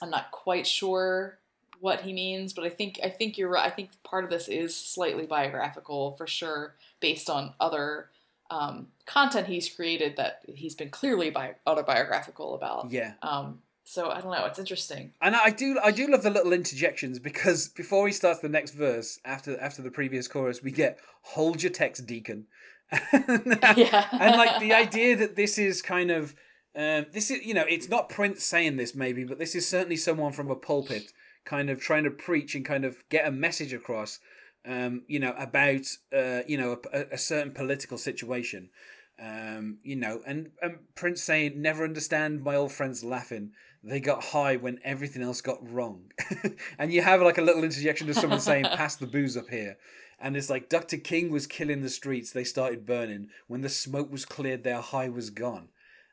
I'm 0.00 0.10
not 0.10 0.30
quite 0.30 0.66
sure 0.66 1.38
what 1.80 2.00
he 2.00 2.12
means, 2.12 2.52
but 2.52 2.64
I 2.64 2.70
think 2.70 2.98
I 3.04 3.10
think 3.10 3.36
you're 3.36 3.50
right. 3.50 3.70
I 3.70 3.74
think 3.74 3.90
part 4.02 4.24
of 4.24 4.30
this 4.30 4.48
is 4.48 4.74
slightly 4.74 5.26
biographical 5.26 6.12
for 6.12 6.26
sure, 6.26 6.74
based 7.00 7.28
on 7.28 7.52
other 7.60 8.08
um, 8.50 8.88
content 9.04 9.46
he's 9.46 9.68
created 9.68 10.16
that 10.16 10.40
he's 10.46 10.74
been 10.74 10.90
clearly 10.90 11.30
bi- 11.30 11.56
autobiographical 11.66 12.54
about. 12.54 12.90
Yeah. 12.90 13.12
Um, 13.22 13.60
so 13.88 14.10
I 14.10 14.20
don't 14.20 14.32
know. 14.32 14.44
It's 14.46 14.58
interesting. 14.58 15.12
And 15.22 15.36
I 15.36 15.50
do 15.50 15.78
I 15.82 15.92
do 15.92 16.08
love 16.08 16.24
the 16.24 16.30
little 16.30 16.52
interjections 16.52 17.20
because 17.20 17.68
before 17.68 18.08
he 18.08 18.12
starts 18.12 18.40
the 18.40 18.48
next 18.48 18.72
verse, 18.72 19.20
after 19.24 19.58
after 19.60 19.80
the 19.80 19.92
previous 19.92 20.26
chorus, 20.26 20.60
we 20.60 20.72
get 20.72 20.98
hold 21.22 21.62
your 21.62 21.70
text, 21.70 22.04
deacon. 22.04 22.46
and, 23.12 23.58
Yeah. 23.76 24.08
and 24.10 24.36
like 24.36 24.60
the 24.60 24.72
idea 24.74 25.14
that 25.16 25.36
this 25.36 25.56
is 25.56 25.82
kind 25.82 26.10
of 26.10 26.34
um, 26.74 27.06
this 27.12 27.30
is 27.30 27.46
you 27.46 27.54
know 27.54 27.64
it's 27.68 27.88
not 27.88 28.08
Prince 28.08 28.44
saying 28.44 28.76
this 28.76 28.96
maybe, 28.96 29.22
but 29.22 29.38
this 29.38 29.54
is 29.54 29.68
certainly 29.68 29.96
someone 29.96 30.32
from 30.32 30.50
a 30.50 30.56
pulpit 30.56 31.12
kind 31.44 31.70
of 31.70 31.80
trying 31.80 32.02
to 32.04 32.10
preach 32.10 32.56
and 32.56 32.64
kind 32.64 32.84
of 32.84 33.04
get 33.08 33.26
a 33.26 33.30
message 33.30 33.72
across. 33.72 34.18
Um, 34.66 35.02
you 35.06 35.20
know 35.20 35.32
about 35.38 35.86
uh, 36.12 36.40
you 36.48 36.58
know 36.58 36.80
a, 36.92 37.04
a 37.12 37.18
certain 37.18 37.52
political 37.52 37.98
situation. 37.98 38.70
Um, 39.18 39.78
you 39.82 39.96
know, 39.96 40.20
and, 40.26 40.50
and 40.60 40.78
Prince 40.94 41.22
saying, 41.22 41.62
"Never 41.62 41.84
understand 41.84 42.42
my 42.42 42.56
old 42.56 42.72
friends 42.72 43.02
laughing. 43.04 43.52
They 43.88 44.00
got 44.00 44.24
high 44.24 44.56
when 44.56 44.80
everything 44.84 45.22
else 45.22 45.40
got 45.40 45.58
wrong." 45.72 46.12
and 46.78 46.92
you 46.92 47.02
have 47.02 47.22
like 47.22 47.38
a 47.38 47.42
little 47.42 47.64
interjection 47.64 48.06
to 48.08 48.14
someone 48.14 48.40
saying, 48.40 48.64
"Pass 48.64 48.96
the 48.96 49.06
booze 49.06 49.36
up 49.36 49.48
here." 49.48 49.76
And 50.18 50.36
it's 50.36 50.48
like 50.48 50.68
Dr. 50.70 50.96
King 50.96 51.30
was 51.30 51.46
killing 51.46 51.82
the 51.82 51.90
streets, 51.90 52.32
they 52.32 52.44
started 52.44 52.86
burning. 52.86 53.28
When 53.48 53.60
the 53.60 53.68
smoke 53.68 54.10
was 54.10 54.24
cleared, 54.24 54.64
their 54.64 54.80
high 54.80 55.10
was 55.10 55.28
gone. 55.30 55.68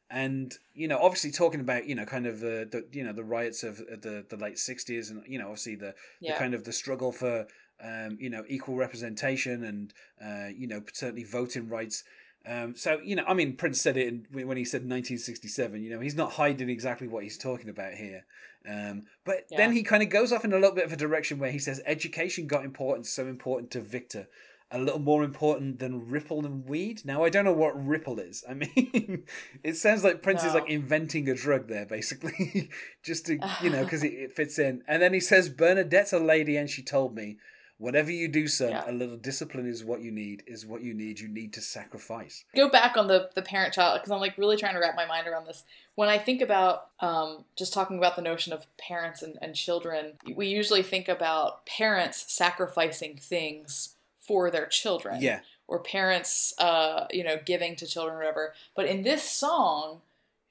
And 0.09 0.53
you 0.73 0.87
know, 0.87 0.99
obviously 0.99 1.31
talking 1.31 1.61
about 1.61 1.87
you 1.87 1.95
know 1.95 2.05
kind 2.05 2.27
of 2.27 2.39
the, 2.39 2.67
the 2.69 2.85
you 2.91 3.03
know 3.03 3.13
the 3.13 3.23
riots 3.23 3.63
of 3.63 3.77
the 3.77 4.25
the 4.29 4.37
late 4.37 4.59
sixties, 4.59 5.09
and 5.09 5.23
you 5.27 5.39
know 5.39 5.45
obviously 5.45 5.75
the, 5.75 5.95
Yeah. 6.19 6.33
the 6.33 6.39
kind 6.39 6.53
of 6.53 6.65
the 6.65 6.73
struggle 6.73 7.11
for 7.11 7.47
um, 7.81 8.17
you 8.19 8.29
know 8.29 8.43
equal 8.47 8.75
representation 8.75 9.63
and 9.63 9.93
uh, 10.23 10.49
you 10.55 10.67
know 10.67 10.83
certainly 10.93 11.23
voting 11.23 11.67
rights. 11.69 12.03
Um, 12.45 12.75
so 12.75 12.99
you 13.03 13.15
know, 13.15 13.23
I 13.27 13.33
mean, 13.33 13.55
Prince 13.55 13.81
said 13.81 13.95
it 13.97 14.07
in, 14.07 14.47
when 14.47 14.57
he 14.57 14.65
said 14.65 14.81
1967. 14.81 15.81
You 15.81 15.89
know, 15.91 15.99
he's 15.99 16.15
not 16.15 16.33
hiding 16.33 16.69
exactly 16.69 17.07
what 17.07 17.23
he's 17.23 17.37
talking 17.37 17.69
about 17.69 17.93
here. 17.93 18.25
Um, 18.69 19.03
but 19.25 19.45
Yeah. 19.49 19.57
then 19.57 19.73
he 19.73 19.83
kind 19.83 20.03
of 20.03 20.09
goes 20.09 20.31
off 20.31 20.45
in 20.45 20.53
a 20.53 20.57
little 20.57 20.75
bit 20.75 20.85
of 20.85 20.93
a 20.93 20.97
direction 20.97 21.39
where 21.39 21.51
he 21.51 21.59
says 21.59 21.81
education 21.85 22.47
got 22.47 22.63
important, 22.65 23.05
so 23.07 23.27
important 23.27 23.71
to 23.71 23.81
Victor, 23.81 24.27
a 24.71 24.79
little 24.79 24.99
more 24.99 25.23
important 25.23 25.79
than 25.79 26.09
Ripple 26.09 26.45
and 26.45 26.65
weed. 26.67 27.01
Now 27.05 27.23
I 27.23 27.29
don't 27.29 27.45
know 27.45 27.53
what 27.53 27.85
Ripple 27.85 28.19
is. 28.19 28.43
I 28.49 28.53
mean, 28.61 29.23
it 29.63 29.75
sounds 29.75 30.03
like 30.03 30.21
Prince 30.21 30.43
is 30.43 30.53
like 30.53 30.69
inventing 30.69 31.29
a 31.29 31.35
drug 31.35 31.67
there, 31.67 31.85
basically, 31.85 32.69
just 33.03 33.25
to 33.27 33.39
you 33.61 33.69
know 33.69 33.83
because 33.85 34.03
it, 34.03 34.13
it 34.13 34.35
fits 34.35 34.59
in. 34.59 34.83
And 34.87 35.01
then 35.01 35.13
he 35.13 35.19
says 35.19 35.49
Bernadette's 35.49 36.13
a 36.13 36.19
lady, 36.19 36.57
and 36.57 36.69
she 36.69 36.81
told 36.83 37.15
me. 37.15 37.37
Whatever 37.83 38.11
you 38.11 38.29
do, 38.29 38.47
son, 38.47 38.69
Yeah. 38.69 38.89
a 38.89 38.93
little 38.93 39.17
discipline 39.17 39.67
is 39.67 39.83
what 39.83 39.99
you 39.99 40.09
need. 40.09 40.43
Is 40.47 40.65
what 40.65 40.81
you 40.83 40.93
need. 40.93 41.19
You 41.19 41.27
need 41.27 41.51
to 41.51 41.59
sacrifice. 41.61 42.45
go 42.55 42.69
back 42.69 42.95
on 42.95 43.07
the 43.07 43.29
the 43.35 43.41
parent 43.41 43.73
child 43.73 43.99
because 43.99 44.09
I'm 44.09 44.21
like 44.21 44.37
really 44.37 44.55
trying 44.55 44.75
to 44.75 44.79
wrap 44.79 44.95
my 44.95 45.05
mind 45.05 45.27
around 45.27 45.47
this. 45.47 45.65
When 45.95 46.07
I 46.07 46.17
think 46.17 46.41
about 46.41 46.87
um, 47.01 47.43
just 47.57 47.73
talking 47.73 47.97
about 47.97 48.15
the 48.15 48.21
notion 48.21 48.53
of 48.53 48.65
parents 48.77 49.21
and, 49.21 49.37
and 49.41 49.53
children, 49.53 50.13
we 50.33 50.47
usually 50.47 50.81
think 50.81 51.09
about 51.09 51.65
parents 51.65 52.31
sacrificing 52.31 53.17
things 53.17 53.95
for 54.17 54.49
their 54.49 54.65
children. 54.65 55.21
Yeah, 55.21 55.41
Or 55.67 55.79
parents, 55.79 56.53
uh, 56.59 57.07
you 57.11 57.25
know, 57.25 57.37
giving 57.45 57.75
to 57.75 57.85
children 57.85 58.15
or 58.15 58.19
whatever. 58.19 58.53
But 58.77 58.85
in 58.85 59.03
this 59.03 59.23
song, 59.23 59.99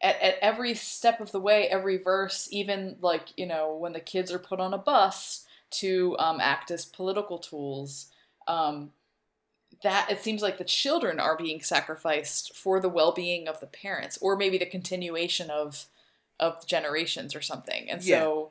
at, 0.03 0.21
at 0.21 0.35
every 0.43 0.75
step 0.75 1.19
of 1.19 1.33
the 1.33 1.41
way, 1.41 1.67
every 1.67 1.97
verse, 1.97 2.47
even 2.53 2.97
like, 3.01 3.29
you 3.39 3.47
know, 3.47 3.75
when 3.75 3.95
the 3.95 4.01
kids 4.01 4.31
are 4.31 4.39
put 4.39 4.61
on 4.61 4.75
a 4.75 4.79
bus 4.79 5.47
to 5.73 6.17
um, 6.19 6.41
act 6.41 6.71
as 6.71 6.85
political 6.85 7.39
tools, 7.39 8.07
um, 8.47 8.93
that 9.83 10.11
it 10.11 10.23
seems 10.23 10.43
like 10.43 10.59
the 10.59 10.65
children 10.65 11.19
are 11.19 11.37
being 11.37 11.61
sacrificed 11.61 12.55
for 12.55 12.79
the 12.81 12.89
well-being 12.89 13.49
of 13.49 13.61
the 13.61 13.67
parents 13.67 14.19
or 14.21 14.37
maybe 14.37 14.59
the 14.59 14.67
continuation 14.67 15.51
of 15.51 15.87
of 16.41 16.67
generations 16.67 17.35
or 17.37 17.41
something. 17.41 17.89
And 17.89 18.03
so 18.03 18.51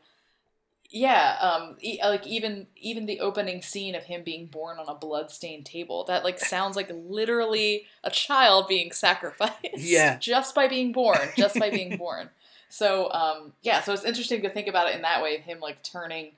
yeah 0.94 1.38
um 1.40 1.78
e- 1.80 2.00
like 2.04 2.28
even 2.28 2.68
even 2.76 3.06
the 3.06 3.22
opening 3.22 3.62
scene 3.62 3.96
of 3.96 4.04
him 4.04 4.24
being 4.24 4.46
born 4.46 4.78
on 4.78 4.90
a 4.90 4.94
blood-stained 4.94 5.66
table 5.66 6.04
that 6.04 6.24
like 6.26 6.38
sounds 6.38 6.76
like 6.76 6.92
literally 6.94 7.86
a 8.04 8.10
child 8.12 8.68
being 8.68 8.92
sacrificed 8.92 9.78
Yeah. 9.78 10.18
just 10.20 10.54
by 10.54 10.68
being 10.68 10.92
born 10.92 11.20
just 11.38 11.58
by 11.58 11.70
being 11.70 11.96
born. 11.98 12.30
So 12.68 13.10
um 13.12 13.54
yeah 13.62 13.82
so 13.82 13.94
it's 13.94 14.04
interesting 14.04 14.42
to 14.42 14.50
think 14.50 14.68
about 14.68 14.90
it 14.90 14.96
in 14.96 15.02
that 15.04 15.24
way 15.24 15.38
of 15.38 15.44
him 15.44 15.62
like 15.62 15.82
turning 15.82 16.34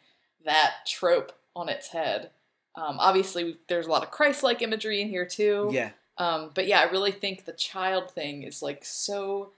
that 0.45 0.85
trope 0.85 1.31
on 1.55 1.69
its 1.69 1.89
head 1.89 2.29
um, 2.75 2.97
obviously, 2.99 3.57
there's 3.67 3.85
a 3.85 3.89
lot 3.89 4.03
of 4.03 4.11
Christ-like 4.11 4.61
imagery 4.61 5.01
in 5.01 5.09
here 5.09 5.25
too. 5.25 5.69
yeah. 5.71 5.91
Um, 6.17 6.51
but 6.53 6.67
yeah, 6.67 6.79
I 6.79 6.91
really 6.91 7.11
think 7.11 7.45
the 7.45 7.53
child 7.53 8.11
thing 8.11 8.43
is 8.43 8.61
like 8.61 8.85
so. 8.85 9.51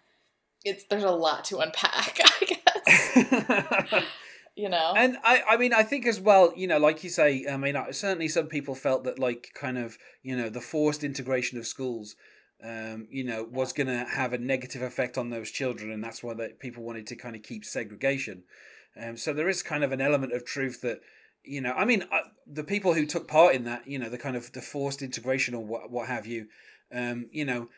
It's 0.63 0.85
there's 0.85 1.03
a 1.03 1.11
lot 1.11 1.45
to 1.45 1.59
unpack. 1.59 2.19
I 2.25 2.45
guess 2.45 4.03
you 4.55 4.69
know. 4.69 4.93
And 4.95 5.17
I, 5.23 5.43
I 5.49 5.57
mean, 5.57 5.73
I 5.73 5.83
think 5.83 6.05
as 6.05 6.19
well, 6.19 6.53
you 6.55 6.67
know, 6.67 6.77
like 6.77 7.03
you 7.03 7.09
say, 7.09 7.45
I 7.49 7.57
mean, 7.57 7.77
certainly 7.91 8.27
some 8.27 8.47
people 8.47 8.73
felt 8.73 9.03
that, 9.03 9.19
like, 9.19 9.49
kind 9.53 9.77
of, 9.77 9.97
you 10.23 10.35
know, 10.35 10.49
the 10.49 10.61
forced 10.61 11.03
integration 11.03 11.57
of 11.57 11.67
schools, 11.67 12.15
um, 12.63 13.07
you 13.11 13.23
know, 13.23 13.43
was 13.43 13.73
going 13.73 13.87
to 13.87 14.05
have 14.05 14.33
a 14.33 14.37
negative 14.37 14.81
effect 14.81 15.17
on 15.17 15.29
those 15.29 15.51
children, 15.51 15.91
and 15.91 16.03
that's 16.03 16.23
why 16.23 16.33
that 16.35 16.59
people 16.59 16.83
wanted 16.83 17.05
to 17.07 17.15
kind 17.15 17.35
of 17.35 17.43
keep 17.43 17.65
segregation. 17.65 18.43
Um, 18.99 19.17
so 19.17 19.33
there 19.33 19.49
is 19.49 19.61
kind 19.63 19.83
of 19.83 19.91
an 19.91 20.01
element 20.01 20.33
of 20.33 20.45
truth 20.45 20.81
that, 20.81 21.01
you 21.43 21.61
know, 21.61 21.73
I 21.73 21.85
mean, 21.85 22.03
uh, 22.11 22.21
the 22.47 22.63
people 22.63 22.93
who 22.93 23.05
took 23.05 23.27
part 23.27 23.55
in 23.55 23.63
that, 23.65 23.87
you 23.87 23.99
know, 23.99 24.09
the 24.09 24.17
kind 24.17 24.35
of 24.35 24.51
the 24.51 24.61
forced 24.61 25.01
integration 25.01 25.53
or 25.53 25.63
what, 25.65 25.91
what 25.91 26.07
have 26.07 26.25
you, 26.25 26.47
um, 26.93 27.27
you 27.31 27.45
know, 27.45 27.69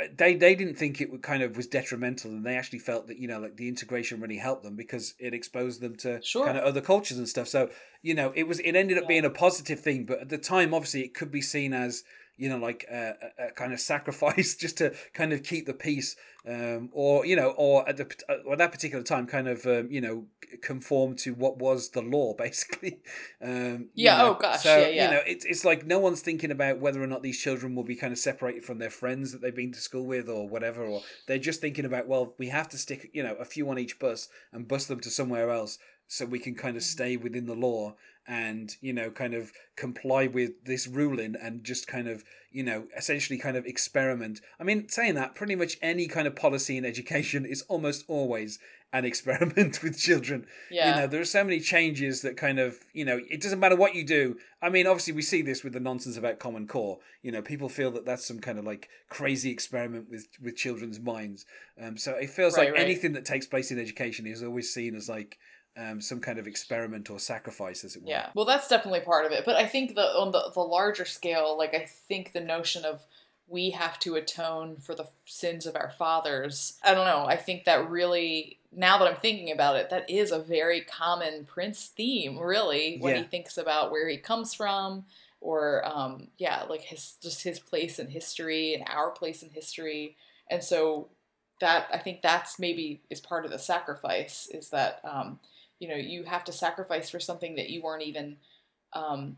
uh, 0.00 0.04
they 0.16 0.34
they 0.34 0.54
didn't 0.54 0.76
think 0.76 1.00
it 1.00 1.10
would 1.10 1.22
kind 1.22 1.42
of 1.42 1.56
was 1.56 1.66
detrimental, 1.66 2.30
and 2.30 2.44
they 2.44 2.56
actually 2.56 2.78
felt 2.78 3.06
that 3.08 3.16
you 3.18 3.26
know 3.26 3.40
like 3.40 3.56
the 3.56 3.68
integration 3.68 4.20
really 4.20 4.36
helped 4.36 4.62
them 4.62 4.76
because 4.76 5.14
it 5.18 5.34
exposed 5.34 5.80
them 5.80 5.96
to 5.96 6.20
Sure. 6.22 6.44
kind 6.44 6.58
of 6.58 6.64
other 6.64 6.80
cultures 6.80 7.18
and 7.18 7.28
stuff. 7.28 7.48
So 7.48 7.70
you 8.02 8.14
know 8.14 8.32
it 8.36 8.46
was 8.46 8.60
it 8.60 8.76
ended 8.76 8.98
up 8.98 9.04
Yeah. 9.04 9.08
being 9.08 9.24
a 9.24 9.30
positive 9.30 9.80
thing, 9.80 10.04
but 10.04 10.20
at 10.20 10.28
the 10.28 10.38
time, 10.38 10.74
obviously, 10.74 11.02
it 11.02 11.14
could 11.14 11.32
be 11.32 11.40
seen 11.40 11.72
as 11.72 12.04
you 12.42 12.48
know 12.48 12.58
like 12.58 12.84
a, 12.90 13.14
a, 13.38 13.46
a 13.48 13.50
kind 13.52 13.72
of 13.72 13.80
sacrifice 13.80 14.54
just 14.64 14.78
to 14.78 14.92
kind 15.14 15.32
of 15.32 15.42
keep 15.42 15.66
the 15.66 15.74
peace, 15.74 16.16
um, 16.46 16.90
or 16.92 17.24
you 17.24 17.36
know, 17.36 17.50
or 17.56 17.88
at 17.88 17.96
the 17.96 18.06
uh, 18.28 18.52
at 18.52 18.58
that 18.58 18.72
particular 18.72 19.04
time, 19.04 19.26
kind 19.26 19.46
of 19.48 19.64
um, 19.66 19.88
you 19.90 20.00
know 20.00 20.24
conform 20.60 21.14
to 21.16 21.34
what 21.34 21.58
was 21.58 21.90
the 21.90 22.02
law 22.02 22.34
basically. 22.46 23.00
Um, 23.40 23.88
you 23.94 24.04
Yeah, 24.06 24.16
know. 24.18 24.30
oh 24.30 24.34
gosh, 24.40 24.62
So 24.62 24.76
yeah, 24.76 24.88
yeah. 24.88 25.04
you 25.04 25.10
know 25.12 25.20
it's 25.26 25.44
it's 25.44 25.64
like 25.64 25.86
no 25.86 25.98
one's 25.98 26.20
thinking 26.20 26.50
about 26.50 26.80
whether 26.80 27.02
or 27.02 27.06
not 27.06 27.22
these 27.22 27.38
children 27.40 27.74
will 27.74 27.84
be 27.84 27.96
kind 27.96 28.12
of 28.12 28.18
separated 28.18 28.64
from 28.64 28.78
their 28.78 28.90
friends 28.90 29.32
that 29.32 29.40
they've 29.40 29.54
been 29.54 29.72
to 29.72 29.80
school 29.80 30.04
with 30.06 30.28
or 30.28 30.48
whatever, 30.48 30.84
or 30.84 31.00
they're 31.28 31.38
just 31.38 31.60
thinking 31.60 31.84
about 31.84 32.08
well, 32.08 32.34
we 32.38 32.48
have 32.48 32.68
to 32.70 32.78
stick 32.78 33.10
you 33.12 33.22
know 33.22 33.34
a 33.36 33.44
few 33.44 33.68
on 33.70 33.78
each 33.78 33.98
bus 33.98 34.28
and 34.52 34.66
bus 34.68 34.86
them 34.86 35.00
to 35.00 35.10
somewhere 35.10 35.50
else 35.50 35.78
so 36.12 36.26
we 36.26 36.38
can 36.38 36.54
kind 36.54 36.76
of 36.76 36.82
stay 36.82 37.16
within 37.16 37.46
the 37.46 37.54
law 37.54 37.94
and 38.28 38.76
you 38.80 38.92
know 38.92 39.10
kind 39.10 39.34
of 39.34 39.50
comply 39.76 40.26
with 40.28 40.64
this 40.64 40.86
ruling 40.86 41.34
and 41.42 41.64
just 41.64 41.86
kind 41.88 42.06
of 42.06 42.22
you 42.52 42.62
know 42.62 42.84
essentially 42.96 43.38
kind 43.38 43.56
of 43.56 43.64
experiment. 43.66 44.40
I 44.60 44.64
mean 44.64 44.88
saying 44.88 45.14
that 45.16 45.34
pretty 45.34 45.56
much 45.56 45.76
any 45.82 46.06
kind 46.06 46.26
of 46.28 46.36
policy 46.36 46.76
in 46.76 46.84
education 46.84 47.44
is 47.44 47.62
almost 47.62 48.04
always 48.08 48.58
an 48.92 49.04
experiment 49.12 49.82
with 49.82 49.98
children. 49.98 50.46
Yeah. 50.70 50.90
you 50.94 51.00
know 51.00 51.06
there 51.08 51.20
are 51.22 51.24
so 51.24 51.42
many 51.42 51.58
changes 51.60 52.20
that 52.22 52.36
kind 52.36 52.58
of 52.60 52.78
you 52.92 53.04
know 53.06 53.18
it 53.28 53.40
doesn't 53.40 53.58
matter 53.58 53.74
what 53.76 53.94
you 53.96 54.04
do. 54.04 54.36
I 54.60 54.68
mean 54.68 54.86
obviously 54.86 55.14
we 55.14 55.22
see 55.22 55.42
this 55.42 55.64
with 55.64 55.72
the 55.72 55.80
nonsense 55.80 56.16
about 56.18 56.38
common 56.38 56.68
core. 56.68 56.98
You 57.22 57.32
know 57.32 57.42
people 57.42 57.68
feel 57.68 57.90
that 57.92 58.04
that's 58.04 58.26
some 58.28 58.38
kind 58.38 58.58
of 58.58 58.64
like 58.64 58.88
crazy 59.08 59.50
experiment 59.50 60.08
with 60.10 60.28
with 60.40 60.54
children's 60.56 61.00
minds. 61.00 61.44
Um, 61.82 61.96
so 61.96 62.12
it 62.12 62.30
feels 62.30 62.56
Right, 62.56 62.66
like 62.66 62.74
right. 62.74 62.84
anything 62.84 63.14
that 63.14 63.24
takes 63.24 63.46
place 63.46 63.72
in 63.72 63.80
education 63.80 64.26
is 64.26 64.42
always 64.44 64.72
seen 64.72 64.94
as 64.94 65.08
like 65.08 65.38
um, 65.76 66.00
some 66.00 66.20
kind 66.20 66.38
of 66.38 66.46
experiment 66.46 67.10
or 67.10 67.18
sacrifice 67.18 67.84
as 67.84 67.96
it 67.96 68.02
were 68.02 68.08
Yeah, 68.08 68.28
well, 68.34 68.44
that's 68.44 68.68
definitely 68.68 69.00
part 69.00 69.26
of 69.26 69.32
it. 69.32 69.44
But 69.44 69.56
I 69.56 69.66
think 69.66 69.94
the 69.94 70.02
on 70.02 70.32
the 70.32 70.50
the 70.52 70.60
larger 70.60 71.04
scale, 71.04 71.56
like 71.56 71.74
I 71.74 71.86
think 72.08 72.32
the 72.32 72.40
notion 72.40 72.84
of 72.84 73.04
we 73.48 73.70
have 73.70 73.98
to 74.00 74.14
atone 74.14 74.76
for 74.76 74.94
the 74.94 75.06
sins 75.26 75.66
of 75.66 75.76
our 75.76 75.90
fathers. 75.90 76.78
I 76.82 76.94
don't 76.94 77.06
know. 77.06 77.26
I 77.26 77.36
think 77.36 77.64
that 77.64 77.90
really, 77.90 78.58
now 78.74 78.98
that 78.98 79.08
I'm 79.08 79.16
thinking 79.16 79.50
about 79.50 79.76
it, 79.76 79.90
that 79.90 80.08
is 80.08 80.30
a 80.30 80.38
very 80.38 80.80
common 80.82 81.44
Prince 81.44 81.92
theme. 81.94 82.38
Really, 82.38 82.98
when 82.98 83.16
he 83.16 83.22
thinks 83.24 83.58
about 83.58 83.90
where 83.90 84.08
he 84.08 84.16
comes 84.16 84.54
from, 84.54 85.04
or 85.40 85.82
um, 85.86 86.28
yeah, 86.38 86.64
like 86.64 86.82
his 86.82 87.14
just 87.22 87.42
his 87.42 87.58
place 87.58 87.98
in 87.98 88.08
history 88.08 88.74
and 88.74 88.84
our 88.88 89.10
place 89.10 89.42
in 89.42 89.50
history, 89.50 90.16
and 90.50 90.62
so 90.62 91.08
that 91.60 91.86
I 91.92 91.98
think 91.98 92.22
that's 92.22 92.58
maybe 92.58 93.00
is 93.08 93.20
part 93.20 93.44
of 93.44 93.50
the 93.50 93.58
sacrifice 93.58 94.48
is 94.52 94.70
that 94.70 95.00
um, 95.04 95.38
you 95.82 95.88
know 95.88 95.96
you 95.96 96.24
have 96.34 96.44
to 96.44 96.52
sacrifice 96.52 97.10
for 97.10 97.20
something 97.20 97.56
that 97.56 97.68
you 97.70 97.82
weren't 97.82 98.02
even 98.12 98.36
um, 98.92 99.36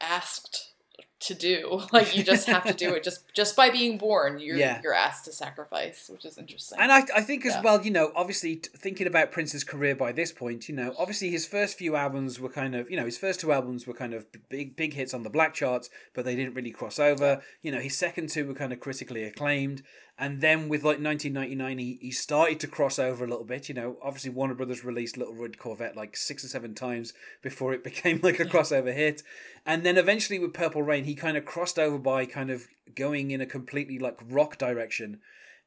asked 0.00 0.72
to 1.20 1.34
do 1.34 1.82
like 1.92 2.16
you 2.16 2.22
just 2.22 2.46
have 2.48 2.64
to 2.64 2.72
do 2.72 2.94
it 2.94 3.02
just 3.04 3.20
just 3.34 3.54
by 3.54 3.68
being 3.68 3.98
born 3.98 4.38
you're 4.38 4.56
Yeah. 4.56 4.80
you're 4.82 4.94
asked 4.94 5.26
to 5.26 5.32
sacrifice 5.32 6.08
which 6.12 6.24
is 6.24 6.38
interesting 6.38 6.78
And 6.80 6.90
I, 6.90 7.00
I 7.14 7.20
think 7.22 7.44
as 7.44 7.54
Yeah. 7.54 7.62
well, 7.62 7.84
you 7.84 7.90
know, 7.90 8.10
obviously 8.16 8.54
thinking 8.84 9.06
about 9.06 9.30
Prince's 9.30 9.62
career 9.64 9.94
by 9.94 10.12
this 10.12 10.32
point, 10.32 10.68
you 10.68 10.74
know, 10.74 10.94
obviously 10.98 11.28
his 11.30 11.46
first 11.46 11.76
few 11.76 11.94
albums 11.94 12.40
were 12.40 12.48
kind 12.48 12.74
of, 12.74 12.90
you 12.90 12.96
know, 12.96 13.04
his 13.04 13.18
first 13.18 13.40
two 13.40 13.52
albums 13.52 13.86
were 13.86 13.92
kind 13.94 14.14
of 14.14 14.26
big, 14.48 14.76
big 14.76 14.94
hits 14.94 15.12
on 15.12 15.22
the 15.22 15.30
black 15.30 15.52
charts, 15.52 15.90
but 16.14 16.24
they 16.24 16.34
didn't 16.36 16.54
really 16.54 16.70
cross 16.70 16.98
over. 16.98 17.42
You 17.62 17.72
know, 17.72 17.80
his 17.80 17.96
second 17.98 18.30
two 18.30 18.46
were 18.48 18.54
kind 18.54 18.72
of 18.72 18.80
critically 18.80 19.24
acclaimed, 19.24 19.82
and 20.20 20.42
then 20.42 20.68
with 20.68 20.84
like 20.84 21.00
1999, 21.00 21.78
he, 21.78 21.98
he 21.98 22.10
started 22.10 22.60
to 22.60 22.66
cross 22.66 22.98
over 22.98 23.24
a 23.24 23.26
little 23.26 23.44
bit. 23.44 23.70
You 23.70 23.74
know, 23.74 23.96
obviously 24.02 24.30
Warner 24.30 24.54
Brothers 24.54 24.84
released 24.84 25.16
Little 25.16 25.34
Red 25.34 25.58
Corvette 25.58 25.96
like 25.96 26.14
six 26.14 26.44
or 26.44 26.48
seven 26.48 26.74
times 26.74 27.14
before 27.40 27.72
it 27.72 27.82
became 27.90 28.20
like 28.22 28.38
a 28.38 28.44
crossover 28.44 28.94
hit, 28.94 29.22
and 29.64 29.82
then 29.82 29.96
eventually 29.96 30.38
with 30.38 30.52
Purple 30.52 30.82
Rain, 30.82 31.04
he 31.04 31.14
kind 31.14 31.38
of 31.38 31.46
crossed 31.46 31.78
over 31.78 31.96
by 31.96 32.26
kind 32.26 32.50
of 32.50 32.68
going 32.94 33.30
in 33.30 33.40
a 33.40 33.46
completely 33.46 33.98
like 33.98 34.18
rock 34.28 34.58
direction. 34.58 35.20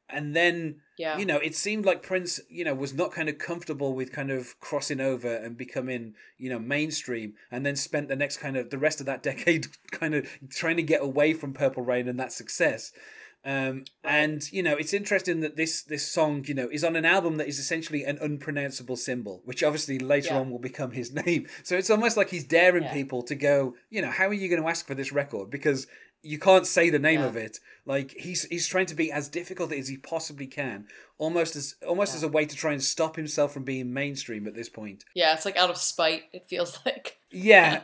And 0.08 0.36
then 0.36 0.76
yeah 0.98 1.18
you 1.18 1.26
know, 1.26 1.38
it 1.38 1.56
seemed 1.56 1.84
like 1.84 2.02
Prince, 2.02 2.38
you 2.48 2.64
know, 2.64 2.74
was 2.74 2.94
not 2.94 3.10
kind 3.10 3.28
of 3.28 3.38
comfortable 3.38 3.92
with 3.92 4.12
kind 4.12 4.30
of 4.30 4.60
crossing 4.60 5.00
over 5.00 5.34
and 5.34 5.56
becoming, 5.56 6.14
you 6.38 6.48
know, 6.48 6.60
mainstream, 6.60 7.34
and 7.50 7.66
then 7.66 7.74
spent 7.74 8.06
the 8.06 8.14
next 8.14 8.36
kind 8.36 8.56
of 8.56 8.70
the 8.70 8.78
rest 8.78 9.00
of 9.00 9.06
that 9.06 9.22
decade 9.24 9.66
kind 9.90 10.14
of 10.14 10.28
trying 10.48 10.76
to 10.76 10.82
get 10.84 11.02
away 11.02 11.32
from 11.32 11.54
Purple 11.54 11.82
Rain 11.82 12.06
and 12.06 12.20
that 12.20 12.32
success. 12.32 12.92
Um, 13.46 13.84
and 14.02 14.50
you 14.52 14.62
know, 14.62 14.74
it's 14.74 14.94
interesting 14.94 15.40
that 15.40 15.56
this 15.56 15.82
this 15.82 16.10
song, 16.10 16.44
you 16.48 16.54
know, 16.54 16.68
is 16.72 16.82
on 16.82 16.96
an 16.96 17.04
album 17.04 17.36
that 17.36 17.46
is 17.48 17.58
essentially 17.58 18.02
an 18.04 18.18
unpronounceable 18.20 18.96
symbol, 18.96 19.42
which 19.44 19.62
obviously 19.62 19.98
later 19.98 20.34
Yeah. 20.34 20.40
on 20.40 20.50
will 20.50 20.58
become 20.58 20.92
his 20.92 21.12
name. 21.26 21.46
So 21.62 21.76
it's 21.76 21.90
almost 21.90 22.16
like 22.16 22.30
he's 22.30 22.44
daring 22.44 22.84
Yeah. 22.84 22.92
people 22.94 23.22
to 23.24 23.34
go, 23.34 23.74
you 23.90 24.00
know, 24.00 24.10
how 24.10 24.26
are 24.28 24.32
you 24.34 24.48
going 24.48 24.62
to 24.62 24.68
ask 24.68 24.86
for 24.86 24.94
this 24.94 25.12
record? 25.12 25.50
Because 25.50 25.86
you 26.24 26.38
can't 26.38 26.66
say 26.66 26.90
the 26.90 26.98
name 26.98 27.20
Yeah. 27.20 27.26
of 27.26 27.36
it. 27.36 27.60
Like 27.86 28.12
he's 28.12 28.44
he's 28.44 28.66
trying 28.66 28.86
to 28.86 28.94
be 28.94 29.12
as 29.12 29.28
difficult 29.28 29.70
as 29.72 29.88
he 29.88 29.96
possibly 29.98 30.46
can, 30.46 30.86
almost 31.18 31.54
as 31.54 31.74
almost 31.86 32.12
Yeah. 32.12 32.16
as 32.16 32.22
a 32.22 32.28
way 32.28 32.46
to 32.46 32.56
try 32.56 32.72
and 32.72 32.82
stop 32.82 33.16
himself 33.16 33.52
from 33.52 33.64
being 33.64 33.92
mainstream 33.92 34.46
at 34.46 34.54
this 34.54 34.68
point. 34.70 35.04
Yeah, 35.14 35.34
it's 35.34 35.44
like 35.44 35.56
out 35.58 35.70
of 35.70 35.76
spite. 35.76 36.22
It 36.32 36.46
feels 36.48 36.78
like. 36.86 37.18
Yeah. 37.30 37.80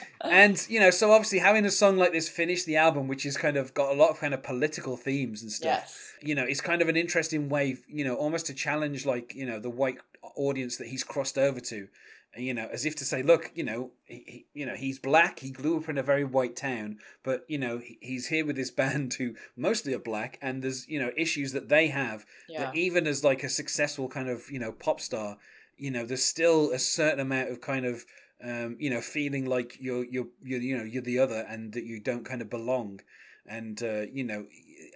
and, 0.22 0.64
you 0.68 0.80
know, 0.80 0.90
so 0.90 1.12
obviously 1.12 1.38
having 1.40 1.64
a 1.66 1.70
song 1.70 1.96
like 1.98 2.12
this 2.12 2.28
finish 2.28 2.64
the 2.64 2.76
album, 2.76 3.06
which 3.06 3.26
is 3.26 3.36
kind 3.36 3.56
of 3.58 3.74
got 3.74 3.90
a 3.92 3.94
lot 3.94 4.10
of 4.10 4.18
kind 4.18 4.32
of 4.34 4.42
political 4.42 4.96
themes 4.96 5.42
and 5.42 5.52
stuff, 5.52 5.82
Yes. 5.84 6.12
you 6.22 6.34
know, 6.34 6.44
it's 6.44 6.60
kind 6.62 6.80
of 6.82 6.88
an 6.88 6.96
interesting 6.96 7.48
way, 7.50 7.76
you 7.86 8.02
know, 8.04 8.14
almost 8.14 8.46
to 8.46 8.54
challenge, 8.54 9.04
like, 9.04 9.34
you 9.34 9.44
know, 9.46 9.60
the 9.60 9.70
white 9.70 9.98
audience 10.36 10.78
that 10.78 10.88
he's 10.88 11.04
crossed 11.04 11.36
over 11.36 11.60
to. 11.60 11.88
You 12.36 12.52
know, 12.54 12.68
as 12.70 12.84
if 12.84 12.94
to 12.96 13.04
say, 13.04 13.22
look, 13.22 13.50
you 13.54 13.64
know, 13.64 13.90
he, 14.04 14.22
he, 14.26 14.46
you 14.52 14.66
know, 14.66 14.74
he's 14.74 14.98
black. 14.98 15.38
He 15.40 15.50
grew 15.50 15.78
up 15.78 15.88
in 15.88 15.96
a 15.98 16.02
very 16.02 16.24
white 16.24 16.56
town, 16.56 16.98
but 17.24 17.44
you 17.48 17.58
know, 17.58 17.78
he, 17.78 17.98
he's 18.00 18.28
here 18.28 18.44
with 18.44 18.56
this 18.56 18.70
band 18.70 19.14
who 19.14 19.34
mostly 19.56 19.94
are 19.94 19.98
black, 19.98 20.38
and 20.42 20.62
there's 20.62 20.86
you 20.88 20.98
know 21.00 21.10
issues 21.16 21.52
that 21.52 21.68
they 21.68 21.88
have 21.88 22.26
Yeah. 22.48 22.66
that 22.66 22.76
even 22.76 23.06
as 23.06 23.24
like 23.24 23.42
a 23.42 23.48
successful 23.48 24.08
kind 24.08 24.28
of 24.28 24.50
you 24.50 24.58
know 24.58 24.72
pop 24.72 25.00
star, 25.00 25.38
you 25.78 25.90
know, 25.90 26.04
there's 26.04 26.24
still 26.24 26.70
a 26.70 26.78
certain 26.78 27.20
amount 27.20 27.50
of 27.50 27.60
kind 27.60 27.86
of 27.86 28.04
um, 28.44 28.76
you 28.78 28.90
know 28.90 29.00
feeling 29.00 29.46
like 29.46 29.78
you're 29.80 30.04
you're 30.04 30.28
you're 30.42 30.60
you 30.60 30.76
know 30.76 30.84
you're 30.84 31.02
the 31.02 31.18
other 31.18 31.44
and 31.48 31.72
that 31.72 31.84
you 31.84 31.98
don't 31.98 32.24
kind 32.24 32.42
of 32.42 32.50
belong, 32.50 33.00
and 33.46 33.82
uh, 33.82 34.02
you 34.12 34.22
know, 34.22 34.46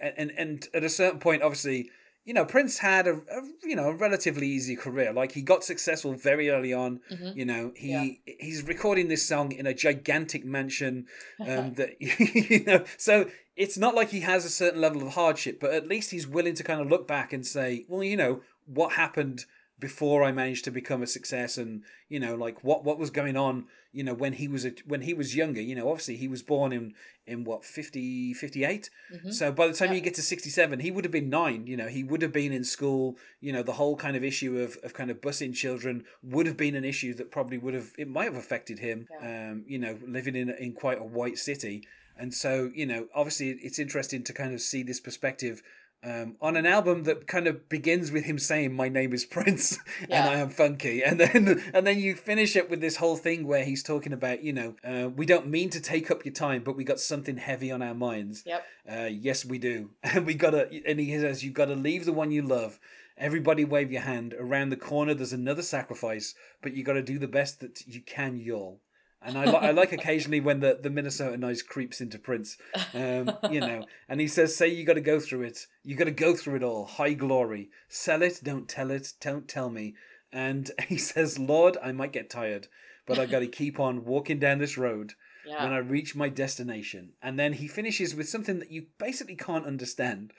and 0.01 0.31
and 0.37 0.67
at 0.73 0.83
a 0.83 0.89
certain 0.89 1.19
point, 1.19 1.41
obviously. 1.41 1.89
You 2.25 2.33
know, 2.33 2.45
Prince 2.45 2.77
had 2.79 3.05
a, 3.07 3.15
a 3.15 3.41
you 3.63 3.75
know 3.75 3.89
a 3.89 3.93
relatively 3.95 4.47
easy 4.47 4.75
career. 4.75 5.11
Like 5.11 5.33
he 5.33 5.41
got 5.41 5.63
successful 5.63 6.13
very 6.13 6.49
early 6.49 6.73
on. 6.73 7.01
Mhm. 7.11 7.35
You 7.35 7.45
know, 7.45 7.71
he 7.75 7.91
Yeah. 8.25 8.35
he's 8.39 8.63
recording 8.63 9.09
this 9.09 9.27
song 9.27 9.51
in 9.51 9.65
a 9.65 9.73
gigantic 9.73 10.45
mansion. 10.45 11.07
Um, 11.39 11.73
that 11.73 11.89
you 11.99 12.63
know, 12.63 12.85
so 12.97 13.29
it's 13.57 13.77
not 13.77 13.93
like 13.95 14.09
he 14.09 14.21
has 14.21 14.45
a 14.45 14.49
certain 14.49 14.79
level 14.81 15.01
of 15.05 15.13
hardship, 15.13 15.59
but 15.59 15.73
at 15.73 15.87
least 15.87 16.11
he's 16.11 16.25
willing 16.27 16.55
to 16.55 16.63
kind 16.63 16.79
of 16.81 16.87
look 16.89 17.07
back 17.07 17.33
and 17.33 17.45
say, 17.45 17.85
well, 17.89 18.03
you 18.03 18.15
know, 18.17 18.41
what 18.65 18.93
happened 18.93 19.45
before 19.87 20.19
I 20.23 20.31
managed 20.31 20.63
to 20.65 20.71
become 20.71 21.01
a 21.03 21.07
success, 21.17 21.57
and 21.57 21.71
you 22.13 22.19
know, 22.23 22.33
like 22.45 22.57
what 22.63 22.79
what 22.87 22.97
was 23.03 23.09
going 23.09 23.37
on, 23.47 23.65
you 23.91 24.03
know, 24.05 24.13
when 24.23 24.33
he 24.41 24.47
was 24.47 24.63
a, 24.65 24.71
when 24.91 25.01
he 25.01 25.13
was 25.13 25.35
younger. 25.35 25.61
You 25.69 25.75
know, 25.75 25.89
obviously 25.91 26.15
he 26.23 26.29
was 26.29 26.41
born 26.53 26.71
in 26.77 26.93
in 27.27 27.43
what 27.43 27.63
50, 27.63 28.33
58? 28.33 28.89
Mhm. 29.13 29.33
So 29.33 29.51
by 29.51 29.67
the 29.67 29.73
time 29.73 29.89
Yeah. 29.89 29.95
you 29.95 30.01
get 30.01 30.13
to 30.15 30.21
sixty 30.21 30.49
seven, 30.49 30.79
he 30.79 30.91
would 30.91 31.05
have 31.05 31.11
been 31.19 31.29
nine. 31.29 31.67
You 31.67 31.77
know, 31.77 31.89
he 31.97 32.03
would 32.03 32.21
have 32.21 32.31
been 32.41 32.53
in 32.59 32.63
school. 32.63 33.17
You 33.41 33.51
know, 33.53 33.63
the 33.63 33.73
whole 33.81 33.95
kind 33.97 34.15
of 34.15 34.23
issue 34.23 34.57
of 34.59 34.77
of 34.85 34.93
kind 34.93 35.09
of 35.11 35.17
busing 35.21 35.53
children 35.53 36.05
would 36.33 36.47
have 36.47 36.57
been 36.65 36.75
an 36.75 36.85
issue 36.85 37.13
that 37.15 37.29
probably 37.31 37.57
would 37.57 37.73
have 37.79 37.89
it 37.97 38.07
might 38.07 38.29
have 38.31 38.35
affected 38.45 38.79
him. 38.79 39.07
Yeah. 39.11 39.51
Um, 39.51 39.65
you 39.73 39.79
know, 39.83 39.93
living 40.17 40.35
in 40.41 40.49
in 40.65 40.71
quite 40.73 40.99
a 40.99 41.09
white 41.19 41.37
city. 41.37 41.75
And 42.15 42.31
so, 42.43 42.71
you 42.75 42.85
know, 42.85 43.07
obviously 43.15 43.49
it's 43.67 43.79
interesting 43.79 44.21
to 44.25 44.33
kind 44.33 44.53
of 44.53 44.61
see 44.61 44.83
this 44.83 44.99
perspective 44.99 45.63
um, 46.03 46.35
on 46.41 46.57
an 46.57 46.65
album 46.65 47.03
that 47.03 47.27
kind 47.27 47.47
of 47.47 47.69
begins 47.69 48.11
with 48.11 48.25
him 48.25 48.37
saying, 48.37 48.73
"My 48.73 48.89
name 48.89 49.13
is 49.13 49.25
Prince 49.25 49.79
and 50.09 50.29
I 50.29 50.35
am 50.35 50.49
funky," 50.49 51.03
and 51.05 51.19
then 51.19 51.63
and 51.73 51.87
then 51.87 51.99
you 51.99 52.15
finish 52.15 52.55
it 52.55 52.69
with 52.69 52.81
this 52.81 52.97
whole 52.97 53.15
thing 53.15 53.47
where 53.47 53.63
he's 53.63 53.83
talking 53.83 54.13
about, 54.13 54.43
you 54.43 54.53
know, 54.53 54.75
uh, 54.83 55.09
we 55.09 55.25
don't 55.25 55.47
mean 55.47 55.69
to 55.69 55.79
take 55.79 56.11
up 56.11 56.25
your 56.25 56.33
time, 56.33 56.63
but 56.63 56.75
we 56.75 56.83
got 56.83 56.99
something 56.99 57.37
heavy 57.37 57.71
on 57.71 57.81
our 57.81 57.95
minds. 57.95 58.43
Yep. 58.45 58.65
Uh, 58.91 59.05
yes, 59.05 59.45
we 59.45 59.57
do, 59.57 59.91
and 60.03 60.25
we 60.25 60.33
gotta. 60.33 60.69
And 60.85 60.99
he 60.99 61.17
says, 61.17 61.43
"You 61.43 61.51
gotta 61.51 61.75
leave 61.75 62.05
the 62.05 62.13
one 62.13 62.31
you 62.31 62.41
love." 62.41 62.79
Everybody 63.15 63.63
wave 63.63 63.91
your 63.91 64.01
hand. 64.01 64.33
Around 64.39 64.69
the 64.69 64.75
corner, 64.75 65.13
there's 65.13 65.33
another 65.33 65.61
sacrifice, 65.61 66.33
but 66.63 66.73
you 66.73 66.83
got 66.83 66.93
to 66.93 67.03
do 67.03 67.19
the 67.19 67.27
best 67.27 67.59
that 67.59 67.85
you 67.85 68.01
can, 68.01 68.39
y'all. 68.39 68.79
And 69.25 69.37
I, 69.37 69.45
li- 69.45 69.67
I 69.67 69.71
like 69.71 69.91
occasionally 69.93 70.39
when 70.41 70.59
the, 70.59 70.77
the 70.81 70.89
Minnesota 70.89 71.37
noise 71.37 71.61
creeps 71.61 72.01
into 72.01 72.19
Prince, 72.19 72.57
um, 72.93 73.31
you 73.49 73.59
know, 73.61 73.85
and 74.09 74.19
he 74.19 74.27
says, 74.27 74.55
"Say 74.55 74.67
you 74.67 74.85
got 74.85 74.93
to 74.95 75.01
go 75.01 75.19
through 75.19 75.43
it. 75.43 75.67
You 75.83 75.95
got 75.95 76.05
to 76.05 76.11
go 76.11 76.35
through 76.35 76.55
it 76.57 76.63
all. 76.63 76.85
High 76.85 77.13
glory. 77.13 77.69
Sell 77.87 78.21
it. 78.21 78.41
Don't 78.43 78.67
tell 78.67 78.91
it. 78.91 79.13
Don't 79.21 79.47
tell 79.47 79.69
me." 79.69 79.95
And 80.31 80.69
he 80.87 80.97
says, 80.97 81.39
"Lord, 81.39 81.77
I 81.81 81.91
might 81.93 82.11
get 82.11 82.29
tired, 82.29 82.67
but 83.07 83.17
I 83.19 83.25
got 83.25 83.39
to 83.39 83.47
keep 83.47 83.79
on 83.79 84.05
walking 84.05 84.39
down 84.39 84.57
this 84.59 84.77
road." 84.77 85.13
Yeah. 85.45 85.61
when 85.61 85.73
I 85.73 85.79
reach 85.79 86.15
my 86.15 86.29
destination. 86.29 87.11
And 87.21 87.37
then 87.37 87.51
he 87.51 87.67
finishes 87.67 88.15
with 88.15 88.29
something 88.29 88.59
that 88.59 88.71
you 88.71 88.85
basically 88.97 89.35
can't 89.35 89.65
understand, 89.65 90.31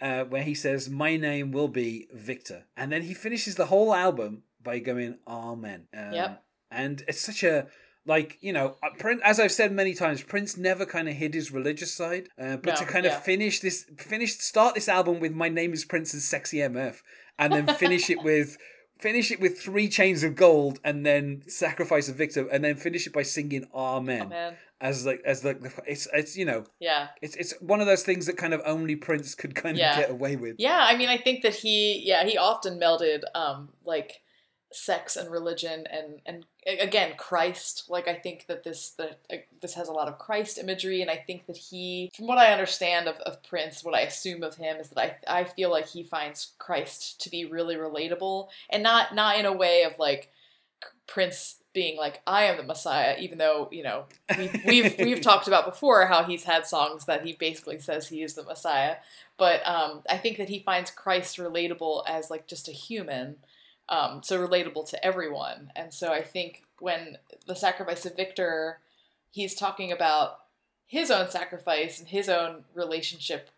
uh, 0.00 0.22
where 0.22 0.44
he 0.44 0.54
says, 0.54 0.88
My 0.88 1.16
name 1.16 1.50
will 1.50 1.66
be 1.66 2.06
Victor. 2.14 2.66
And 2.76 2.92
then 2.92 3.02
he 3.02 3.12
finishes 3.12 3.56
the 3.56 3.66
whole 3.66 3.92
album 3.92 4.44
by 4.62 4.78
going, 4.78 5.18
Amen. 5.26 5.88
Um, 5.92 6.12
Yep. 6.12 6.44
And 6.70 7.02
it's 7.08 7.20
such 7.20 7.42
a. 7.42 7.66
Like 8.04 8.38
you 8.40 8.52
know, 8.52 8.76
uh, 8.82 8.88
Prince, 8.98 9.20
as 9.24 9.38
I've 9.38 9.52
said 9.52 9.72
many 9.72 9.94
times, 9.94 10.22
Prince 10.22 10.56
never 10.56 10.84
kind 10.84 11.08
of 11.08 11.14
hid 11.14 11.34
his 11.34 11.52
religious 11.52 11.94
side. 11.94 12.28
Uh, 12.38 12.56
but 12.56 12.70
No, 12.70 12.74
to 12.76 12.84
kind 12.84 13.04
yeah. 13.04 13.16
of 13.16 13.22
finish 13.22 13.60
this, 13.60 13.84
finish 13.98 14.38
start 14.38 14.74
this 14.74 14.88
album 14.88 15.20
with 15.20 15.32
"My 15.32 15.48
Name 15.48 15.72
Is 15.72 15.84
Prince" 15.84 16.12
and 16.12 16.20
"Sexy 16.22 16.58
MF," 16.58 16.96
and 17.38 17.52
then 17.52 17.66
finish 17.78 18.10
it 18.10 18.22
with 18.24 18.56
finish 18.98 19.30
it 19.32 19.40
with 19.40 19.60
three 19.60 19.88
chains 19.88 20.22
of 20.24 20.34
gold, 20.36 20.80
and 20.84 21.06
then 21.06 21.42
sacrifice 21.48 22.08
a 22.08 22.12
victim 22.12 22.48
and 22.52 22.64
then 22.64 22.74
finish 22.76 23.06
it 23.06 23.12
by 23.12 23.22
singing 23.22 23.66
"Amen." 23.72 24.28
Man. 24.30 24.56
as 24.80 25.06
like 25.06 25.20
as 25.24 25.44
like 25.44 25.60
it's 25.86 26.08
it's 26.12 26.36
you 26.36 26.44
know 26.44 26.64
Yeah. 26.80 27.08
it's 27.20 27.36
it's 27.36 27.54
one 27.60 27.80
of 27.80 27.86
those 27.86 28.02
things 28.02 28.26
that 28.26 28.36
kind 28.36 28.52
of 28.52 28.60
only 28.64 28.96
Prince 28.96 29.36
could 29.36 29.54
kind 29.54 29.76
of 29.76 29.96
get 29.96 30.10
away 30.10 30.34
with. 30.34 30.56
Yeah, 30.58 30.78
I 30.90 30.96
mean, 30.96 31.08
I 31.08 31.18
think 31.18 31.42
that 31.44 31.54
he, 31.54 32.00
yeah, 32.04 32.24
he 32.24 32.36
often 32.36 32.80
melded, 32.80 33.20
um, 33.36 33.68
like 33.84 34.22
sex 34.72 35.14
and 35.16 35.30
religion, 35.30 35.84
and 35.88 36.20
and 36.26 36.46
again 36.66 37.12
Christ. 37.16 37.84
Like 37.88 38.08
I 38.08 38.14
think 38.14 38.46
that 38.46 38.64
this 38.64 38.90
that 38.90 39.18
uh, 39.32 39.36
this 39.60 39.74
has 39.74 39.88
a 39.88 39.92
lot 39.92 40.08
of 40.08 40.18
Christ 40.18 40.58
imagery, 40.58 41.02
and 41.02 41.10
I 41.10 41.16
think 41.16 41.46
that 41.46 41.56
he, 41.56 42.10
from 42.16 42.26
what 42.26 42.38
I 42.38 42.52
understand 42.52 43.08
of, 43.08 43.16
of 43.20 43.42
Prince, 43.42 43.84
what 43.84 43.94
I 43.94 44.00
assume 44.00 44.42
of 44.42 44.56
him 44.56 44.76
is 44.78 44.88
that 44.90 44.98
I 45.28 45.40
I 45.40 45.44
feel 45.44 45.70
like 45.70 45.88
he 45.88 46.02
finds 46.02 46.52
Christ 46.58 47.20
to 47.22 47.30
be 47.30 47.44
really 47.44 47.76
relatable, 47.76 48.48
and 48.70 48.82
not 48.82 49.14
not 49.14 49.38
in 49.38 49.46
a 49.46 49.52
way 49.52 49.82
of 49.82 49.98
like 49.98 50.30
Prince 51.06 51.56
being 51.72 51.96
like 51.96 52.20
I 52.26 52.44
am 52.44 52.56
the 52.56 52.62
Messiah, 52.62 53.16
even 53.18 53.38
though 53.38 53.68
you 53.72 53.82
know 53.82 54.04
we've 54.36 54.62
we've, 54.66 54.94
we've 54.98 55.20
talked 55.20 55.48
about 55.48 55.64
before 55.64 56.06
how 56.06 56.24
he's 56.24 56.44
had 56.44 56.66
songs 56.66 57.06
that 57.06 57.24
he 57.24 57.32
basically 57.32 57.78
says 57.78 58.08
he 58.08 58.22
is 58.22 58.34
the 58.34 58.42
Messiah, 58.42 58.96
but 59.38 59.66
um, 59.66 60.02
I 60.08 60.18
think 60.18 60.38
that 60.38 60.48
he 60.48 60.58
finds 60.58 60.90
Christ 60.90 61.38
relatable 61.38 62.04
as 62.06 62.30
like 62.30 62.46
just 62.46 62.68
a 62.68 62.72
human, 62.72 63.36
um, 63.88 64.22
so 64.22 64.38
relatable 64.46 64.88
to 64.90 65.04
everyone, 65.04 65.72
and 65.76 65.92
so 65.92 66.12
I 66.12 66.22
think 66.22 66.64
when 66.78 67.18
the 67.46 67.54
sacrifice 67.54 68.04
of 68.06 68.16
Victor, 68.16 68.78
he's 69.30 69.54
talking 69.54 69.92
about 69.92 70.38
his 70.86 71.10
own 71.10 71.30
sacrifice 71.30 71.98
and 71.98 72.08
his 72.08 72.28
own 72.28 72.64
relationship 72.74 73.50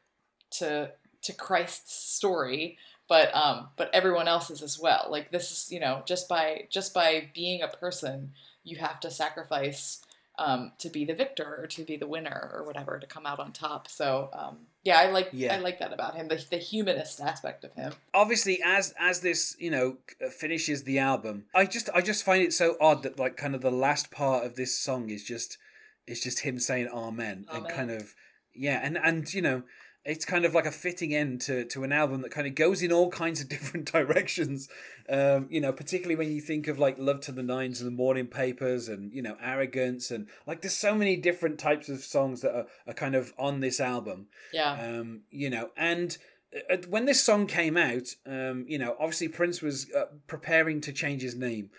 to 0.53 0.93
to 1.23 1.33
Christ's 1.33 1.95
story, 1.95 2.79
but 3.09 3.35
um, 3.35 3.69
but 3.77 3.91
everyone 3.93 4.29
else's 4.29 4.63
as 4.63 4.79
well. 4.79 5.09
Like 5.11 5.31
this 5.31 5.51
is 5.51 5.73
you 5.73 5.81
know 5.81 6.03
just 6.07 6.29
by 6.29 6.67
just 6.71 6.95
by 6.95 7.31
being 7.35 7.63
a 7.63 7.69
person, 7.69 8.33
you 8.63 8.77
have 8.77 9.01
to 9.01 9.11
sacrifice 9.11 10.01
um, 10.39 10.73
to 10.79 10.89
be 10.89 11.05
the 11.05 11.15
victor 11.15 11.59
or 11.61 11.67
to 11.69 11.85
be 11.85 11.97
the 11.97 12.07
winner 12.07 12.51
or 12.53 12.65
whatever 12.65 12.99
to 12.99 13.07
come 13.07 13.27
out 13.27 13.41
on 13.41 13.53
top. 13.53 13.89
So 13.89 14.31
um, 14.33 14.59
yeah, 14.85 14.99
I 14.99 15.11
like 15.11 15.31
Yeah. 15.33 15.55
I 15.55 15.59
like 15.59 15.79
that 15.79 15.93
about 15.93 16.15
him, 16.15 16.29
the 16.29 16.45
the 16.51 16.59
humanist 16.59 17.21
aspect 17.21 17.65
of 17.65 17.73
him. 17.73 17.93
Obviously, 18.13 18.61
as 18.63 18.95
as 18.99 19.21
this 19.21 19.57
you 19.59 19.71
know 19.71 19.97
uh, 20.25 20.29
finishes 20.29 20.85
the 20.85 20.99
album, 20.99 21.45
I 21.55 21.65
just 21.65 21.89
I 21.95 22.03
just 22.03 22.23
find 22.23 22.43
it 22.43 22.53
so 22.53 22.77
odd 22.81 23.03
that 23.03 23.19
like 23.19 23.37
kind 23.37 23.55
of 23.55 23.63
the 23.63 23.71
last 23.71 24.11
part 24.11 24.45
of 24.45 24.57
this 24.57 24.77
song 24.77 25.11
is 25.11 25.25
just 25.25 25.57
is 26.07 26.23
just 26.23 26.41
him 26.41 26.59
saying 26.59 26.89
Amen, 26.89 27.47
and 27.51 27.69
kind 27.69 27.91
of 27.91 28.15
yeah, 28.55 28.81
and 28.83 28.99
and 28.99 29.33
you 29.33 29.43
know. 29.43 29.63
It's 30.05 30.25
kind 30.25 30.45
of 30.45 30.55
like 30.55 30.67
a 30.67 30.71
fitting 30.71 31.15
end 31.15 31.41
to, 31.43 31.65
to 31.67 31.83
an 31.83 31.93
album 31.93 32.21
that 32.23 32.31
kind 32.31 32.47
of 32.47 32.55
goes 32.55 32.83
in 32.83 32.93
all 32.93 33.11
kinds 33.11 33.41
of 33.41 33.49
different 33.55 33.91
directions. 33.91 34.69
Um, 35.09 35.47
you 35.51 35.61
know, 35.61 35.73
particularly 35.73 36.17
when 36.17 36.33
you 36.33 36.41
think 36.41 36.69
of 36.69 36.79
like 36.79 36.99
Love 36.99 37.21
to 37.23 37.33
the 37.33 37.43
Nines 37.43 37.81
and 37.81 37.87
the 37.87 37.97
Morning 37.97 38.27
Papers 38.27 38.89
and, 38.89 39.13
you 39.13 39.23
know, 39.23 39.37
Arrogance 39.43 40.11
and 40.11 40.29
like 40.47 40.61
there's 40.63 40.77
so 40.77 40.95
many 40.95 41.17
different 41.17 41.59
types 41.59 41.89
of 41.89 42.01
songs 42.01 42.43
that 42.43 42.55
are, 42.55 42.67
are 42.87 42.95
kind 42.95 43.15
of 43.15 43.33
on 43.39 43.61
this 43.61 43.81
album. 43.81 44.27
Yeah, 44.53 44.73
um, 44.73 45.23
you 45.31 45.51
know, 45.51 45.71
and 45.77 46.17
uh, 46.71 46.77
when 46.89 47.07
this 47.07 47.23
song 47.23 47.47
came 47.47 47.77
out, 47.77 48.15
um, 48.27 48.65
you 48.69 48.79
know, 48.79 48.97
obviously 48.99 49.29
Prince 49.29 49.61
was 49.61 49.91
uh, 49.93 50.07
preparing 50.27 50.81
to 50.83 50.93
change 50.93 51.23
his 51.23 51.35
name, 51.35 51.71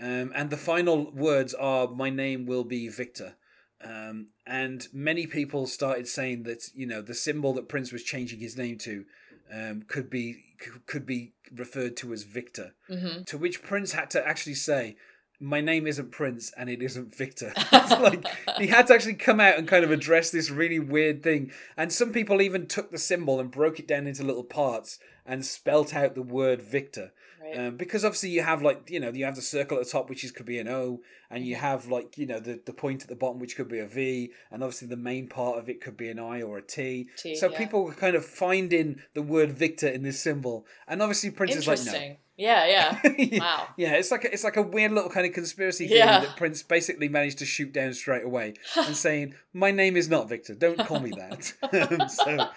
um, 0.00 0.32
and 0.34 0.50
the 0.50 0.56
final 0.56 1.10
words 1.12 1.54
are 1.54 1.88
"My 1.88 2.10
name 2.10 2.46
will 2.46 2.64
be 2.64 2.88
Victor." 2.88 3.36
Um, 3.82 4.28
and 4.46 4.88
many 4.92 5.26
people 5.26 5.66
started 5.66 6.08
saying 6.08 6.42
that 6.44 6.70
you 6.74 6.86
know 6.86 7.00
the 7.00 7.14
symbol 7.14 7.52
that 7.54 7.68
Prince 7.68 7.92
was 7.92 8.02
changing 8.02 8.40
his 8.40 8.56
name 8.56 8.78
to 8.78 9.04
um, 9.52 9.82
could 9.86 10.10
be 10.10 10.42
could 10.86 11.06
be 11.06 11.32
referred 11.54 11.96
to 11.98 12.12
as 12.12 12.24
Victor. 12.24 12.74
hmm 12.88 13.22
To 13.26 13.38
which 13.38 13.62
Prince 13.62 13.92
had 13.92 14.10
to 14.10 14.26
actually 14.26 14.54
say, 14.54 14.96
"My 15.38 15.60
name 15.60 15.86
isn't 15.86 16.10
Prince, 16.10 16.52
and 16.56 16.68
it 16.68 16.82
isn't 16.82 17.14
Victor." 17.14 17.52
like 17.72 18.24
he 18.58 18.66
had 18.66 18.88
to 18.88 18.94
actually 18.94 19.14
come 19.14 19.40
out 19.40 19.58
and 19.58 19.68
kind 19.68 19.84
of 19.84 19.92
address 19.92 20.30
this 20.30 20.50
really 20.50 20.80
weird 20.80 21.22
thing. 21.22 21.52
And 21.76 21.92
some 21.92 22.12
people 22.12 22.42
even 22.42 22.66
took 22.66 22.90
the 22.90 22.98
symbol 22.98 23.38
and 23.38 23.50
broke 23.50 23.78
it 23.78 23.86
down 23.86 24.06
into 24.06 24.24
little 24.24 24.44
parts 24.44 24.98
and 25.24 25.44
spelt 25.44 25.94
out 25.94 26.14
the 26.14 26.22
word 26.22 26.62
Victor. 26.62 27.12
Right. 27.42 27.58
Um, 27.58 27.76
because 27.76 28.04
obviously 28.04 28.30
you 28.30 28.42
have 28.42 28.62
like 28.62 28.90
you 28.90 29.00
know 29.00 29.10
you 29.10 29.24
have 29.24 29.36
the 29.36 29.42
circle 29.42 29.78
at 29.78 29.84
the 29.84 29.90
top 29.90 30.08
which 30.08 30.24
is 30.24 30.32
could 30.32 30.46
be 30.46 30.58
an 30.58 30.68
O 30.68 31.00
and 31.30 31.40
Mm-hmm. 31.40 31.48
you 31.48 31.56
have 31.56 31.86
like 31.88 32.18
you 32.18 32.26
know 32.26 32.40
the, 32.40 32.60
the 32.64 32.72
point 32.72 33.02
at 33.02 33.08
the 33.08 33.16
bottom 33.16 33.38
which 33.38 33.56
could 33.56 33.68
be 33.68 33.78
a 33.78 33.86
V 33.86 34.32
and 34.50 34.62
obviously 34.62 34.88
the 34.88 34.96
main 34.96 35.28
part 35.28 35.58
of 35.58 35.68
it 35.68 35.80
could 35.80 35.96
be 35.96 36.08
an 36.08 36.18
I 36.18 36.42
or 36.42 36.58
a 36.58 36.62
T. 36.62 37.08
T, 37.16 37.36
so 37.36 37.50
yeah. 37.50 37.58
people 37.58 37.84
were 37.84 37.94
kind 37.94 38.16
of 38.16 38.24
finding 38.24 39.00
the 39.14 39.22
word 39.22 39.52
Victor 39.52 39.88
in 39.88 40.02
this 40.02 40.20
symbol 40.20 40.66
and 40.86 41.02
obviously 41.02 41.30
Prince 41.30 41.56
is 41.56 41.66
like 41.68 41.84
no. 41.84 42.16
Yeah, 42.38 42.66
yeah. 43.18 43.38
Wow. 43.40 43.68
Yeah, 43.76 43.94
it's 43.94 44.10
like 44.12 44.24
a, 44.24 44.32
it's 44.32 44.44
like 44.44 44.56
a 44.56 44.62
weird 44.62 44.92
little 44.92 45.10
kind 45.10 45.26
of 45.26 45.32
conspiracy 45.32 45.88
theory 45.88 45.98
Yeah. 45.98 46.20
that 46.20 46.36
Prince 46.36 46.62
basically 46.62 47.08
managed 47.08 47.38
to 47.38 47.44
shoot 47.44 47.72
down 47.72 47.92
straight 47.94 48.24
away 48.24 48.54
and 48.76 48.96
saying, 48.96 49.34
"My 49.52 49.72
name 49.72 49.96
is 49.96 50.08
not 50.08 50.28
Victor. 50.28 50.54
Don't 50.54 50.78
call 50.78 51.00
me 51.00 51.10
that." 51.10 52.08
So 52.10 52.48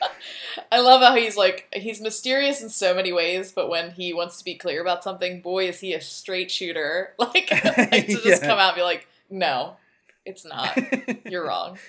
I 0.71 0.79
love 0.81 1.01
how 1.01 1.15
he's 1.15 1.35
like 1.35 1.67
he's 1.73 1.99
mysterious 1.99 2.61
in 2.61 2.69
so 2.69 2.93
many 2.93 3.11
ways, 3.11 3.51
but 3.51 3.69
when 3.69 3.89
he 3.91 4.13
wants 4.13 4.37
to 4.37 4.45
be 4.45 4.55
clear 4.55 4.81
about 4.81 5.03
something, 5.03 5.41
boy, 5.41 5.67
is 5.69 5.79
he 5.79 5.93
a 5.93 6.01
straight 6.01 6.51
shooter. 6.51 7.13
Like, 7.17 7.49
like 7.51 8.05
to 8.07 8.13
just 8.21 8.25
Yeah. 8.43 8.47
come 8.47 8.59
out 8.59 8.69
and 8.69 8.75
be 8.75 8.83
like, 8.83 9.07
no, 9.29 9.77
it's 10.25 10.45
not. 10.45 10.77
You're 11.25 11.47
wrong. 11.47 11.79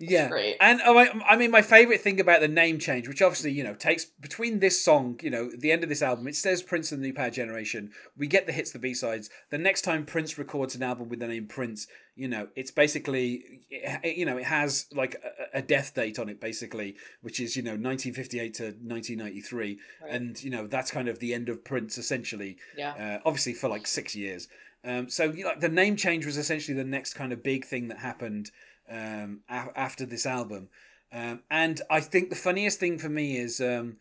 Yeah, 0.00 0.28
great. 0.28 0.56
and 0.60 0.80
oh, 0.84 0.98
I, 0.98 1.10
I 1.28 1.36
mean, 1.36 1.50
my 1.50 1.62
favorite 1.62 2.00
thing 2.00 2.18
about 2.20 2.40
the 2.40 2.48
name 2.48 2.78
change, 2.78 3.06
which 3.06 3.22
obviously 3.22 3.52
you 3.52 3.62
know 3.62 3.74
takes 3.74 4.04
between 4.04 4.58
this 4.60 4.82
song, 4.82 5.18
you 5.22 5.30
know, 5.30 5.50
the 5.56 5.70
end 5.70 5.82
of 5.82 5.88
this 5.88 6.02
album, 6.02 6.26
it 6.26 6.34
says 6.36 6.62
Prince 6.62 6.90
and 6.92 7.02
the 7.02 7.08
New 7.08 7.14
Power 7.14 7.30
Generation. 7.30 7.90
We 8.16 8.26
get 8.26 8.46
the 8.46 8.52
hits, 8.52 8.72
the 8.72 8.78
B 8.78 8.94
sides. 8.94 9.30
The 9.50 9.58
next 9.58 9.82
time 9.82 10.04
Prince 10.06 10.38
records 10.38 10.74
an 10.74 10.82
album 10.82 11.08
with 11.08 11.20
the 11.20 11.28
name 11.28 11.46
Prince, 11.46 11.86
you 12.16 12.28
know, 12.28 12.48
it's 12.56 12.70
basically, 12.70 13.60
it- 13.70 14.16
you 14.16 14.24
know, 14.26 14.36
it 14.38 14.44
has 14.44 14.86
like 14.92 15.16
a, 15.54 15.58
a 15.58 15.62
death 15.62 15.94
date 15.94 16.18
on 16.18 16.28
it, 16.28 16.40
basically, 16.40 16.96
which 17.22 17.38
is 17.38 17.56
you 17.56 17.62
know 17.62 17.72
1958 17.72 18.54
to 18.54 18.62
1993, 18.64 19.78
Right. 20.02 20.10
and 20.12 20.42
you 20.42 20.50
know 20.50 20.66
that's 20.66 20.90
kind 20.90 21.08
of 21.08 21.18
the 21.18 21.34
end 21.34 21.48
of 21.48 21.64
Prince 21.64 21.98
essentially. 21.98 22.56
Yeah. 22.76 23.18
uh, 23.18 23.28
obviously 23.28 23.54
for 23.54 23.68
like 23.68 23.86
six 23.86 24.14
years. 24.14 24.48
Um, 24.84 25.10
so 25.10 25.24
you 25.24 25.44
know, 25.44 25.52
the 25.58 25.68
name 25.68 25.96
change 25.96 26.24
was 26.24 26.38
essentially 26.38 26.74
the 26.76 26.84
next 26.84 27.12
kind 27.14 27.32
of 27.32 27.42
big 27.42 27.64
thing 27.66 27.88
that 27.88 27.98
happened 27.98 28.50
um, 28.90 29.40
a- 29.48 29.78
after 29.78 30.04
this 30.04 30.26
album. 30.26 30.68
Um, 31.12 31.42
and 31.50 31.80
I 31.90 32.00
think 32.00 32.30
the 32.30 32.36
funniest 32.36 32.78
thing 32.78 32.98
for 32.98 33.08
me 33.08 33.36
is 33.36 33.60
um, 33.60 33.96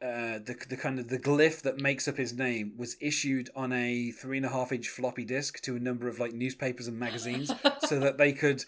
uh, 0.00 0.38
the 0.38 0.56
the 0.68 0.76
kind 0.76 0.98
of 0.98 1.08
the 1.08 1.18
glyph 1.18 1.62
that 1.62 1.80
makes 1.80 2.06
up 2.06 2.16
his 2.16 2.32
name 2.32 2.74
was 2.76 2.96
issued 3.00 3.50
on 3.56 3.72
a 3.72 4.10
three 4.10 4.36
and 4.36 4.46
a 4.46 4.50
half 4.50 4.72
inch 4.72 4.88
floppy 4.88 5.24
disk 5.24 5.60
to 5.62 5.76
a 5.76 5.80
number 5.80 6.08
of 6.08 6.18
like 6.18 6.32
newspapers 6.32 6.86
and 6.88 6.98
magazines, 6.98 7.50
so 7.86 7.98
that 7.98 8.18
they 8.18 8.32
could 8.32 8.64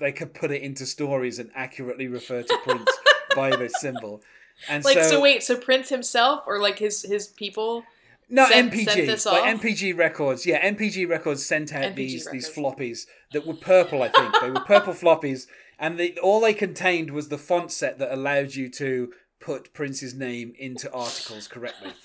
they 0.00 0.12
could 0.12 0.34
put 0.34 0.50
it 0.50 0.62
into 0.62 0.86
stories 0.86 1.38
and 1.38 1.50
accurately 1.54 2.08
refer 2.08 2.42
to 2.42 2.58
Prince 2.64 2.90
by 3.34 3.54
this 3.54 3.80
symbol. 3.80 4.22
And 4.68 4.84
Like, 4.84 4.98
so, 4.98 5.02
so 5.02 5.20
wait, 5.20 5.42
so 5.42 5.56
Prince 5.56 5.88
himself 5.88 6.42
or 6.46 6.60
like 6.60 6.78
his 6.78 7.02
his 7.02 7.28
people? 7.28 7.84
No, 8.30 8.46
sent- 8.48 8.72
NPG. 8.72 8.84
sent 8.84 9.06
this 9.06 9.26
like 9.26 9.42
off? 9.42 9.60
NPG 9.60 9.96
Records. 9.96 10.44
Yeah, 10.46 10.64
NPG 10.68 11.08
Records 11.08 11.44
sent 11.46 11.72
out 11.74 11.92
NPG 11.92 11.96
these 11.96 12.28
these 12.30 12.48
floppies 12.50 13.06
that 13.32 13.46
were 13.46 13.54
purple. 13.54 14.02
I 14.02 14.08
think 14.08 14.34
they 14.40 14.50
were 14.50 14.60
purple 14.60 14.92
floppies, 15.04 15.46
and 15.78 15.98
they, 15.98 16.12
all 16.18 16.40
they 16.40 16.54
contained 16.54 17.10
was 17.10 17.28
the 17.28 17.38
font 17.38 17.70
set 17.72 17.98
that 17.98 18.12
allowed 18.12 18.54
you 18.54 18.68
to 18.72 19.12
put 19.40 19.72
Prince's 19.72 20.14
name 20.14 20.52
into 20.58 20.92
articles 20.92 21.48
correctly. 21.48 21.92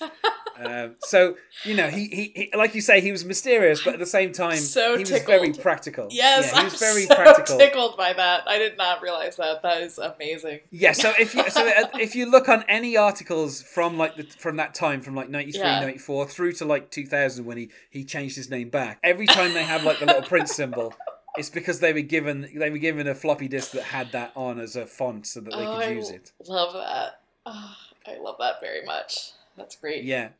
um, 0.62 0.96
so 1.00 1.36
you 1.64 1.74
know, 1.74 1.88
he, 1.88 2.06
he 2.08 2.32
he 2.34 2.56
like 2.56 2.74
you 2.74 2.80
say, 2.80 3.00
he 3.00 3.12
was 3.12 3.24
mysterious, 3.24 3.82
but 3.82 3.94
at 3.94 3.98
the 3.98 4.06
same 4.06 4.32
time, 4.32 4.56
So 4.56 4.96
he 4.96 5.00
was 5.00 5.22
very 5.22 5.52
practical. 5.52 6.08
Yes, 6.10 6.50
yeah, 6.52 6.58
he 6.58 6.64
was 6.64 6.74
I'm 6.74 6.78
very 6.78 7.02
so 7.06 7.14
practical. 7.14 7.58
tickled 7.58 7.96
by 7.96 8.12
that. 8.12 8.42
I 8.46 8.58
did 8.58 8.76
not 8.76 9.02
realize 9.02 9.36
that. 9.36 9.62
That 9.62 9.82
is 9.82 9.98
amazing. 9.98 10.60
Yeah, 10.70 10.92
so 10.92 11.12
if 11.18 11.34
you 11.34 11.48
so 11.50 11.66
uh, 11.66 11.88
if 11.94 12.14
you 12.14 12.30
look 12.30 12.48
on 12.48 12.64
any 12.68 12.96
articles 12.96 13.62
from 13.62 13.98
like 13.98 14.16
the, 14.16 14.24
from 14.24 14.56
that 14.56 14.74
time 14.74 15.00
from 15.00 15.14
like 15.14 15.28
93, 15.28 15.60
Yeah. 15.60 15.80
94 15.80 16.28
through 16.28 16.52
to 16.54 16.64
like 16.64 16.90
2000 16.90 17.44
when 17.44 17.56
he 17.56 17.70
he 17.90 18.04
changed 18.04 18.36
his 18.36 18.50
name 18.50 18.68
back. 18.70 18.98
Every 19.02 19.26
time 19.26 19.54
they 19.54 19.64
have 19.64 19.84
like 19.84 19.98
the 19.98 20.06
little 20.06 20.22
Prince 20.22 20.54
symbol, 20.54 20.94
it's 21.36 21.50
because 21.50 21.80
they 21.80 21.92
were 21.92 22.00
given 22.00 22.48
they 22.54 22.70
were 22.70 22.78
given 22.78 23.06
a 23.06 23.14
floppy 23.14 23.48
disk 23.48 23.72
that 23.72 23.82
had 23.82 24.12
that 24.12 24.32
on 24.36 24.60
as 24.60 24.76
a 24.76 24.86
font 24.86 25.26
so 25.26 25.40
that 25.40 25.50
they 25.50 25.66
oh, 25.66 25.78
could 25.80 25.96
use 25.96 26.10
it. 26.10 26.32
love 26.46 26.72
that. 26.74 27.20
Oh, 27.46 27.74
I 28.06 28.18
love 28.18 28.36
that 28.40 28.60
very 28.60 28.84
much. 28.84 29.32
That's 29.56 29.76
great. 29.76 30.04
Yeah. 30.04 30.30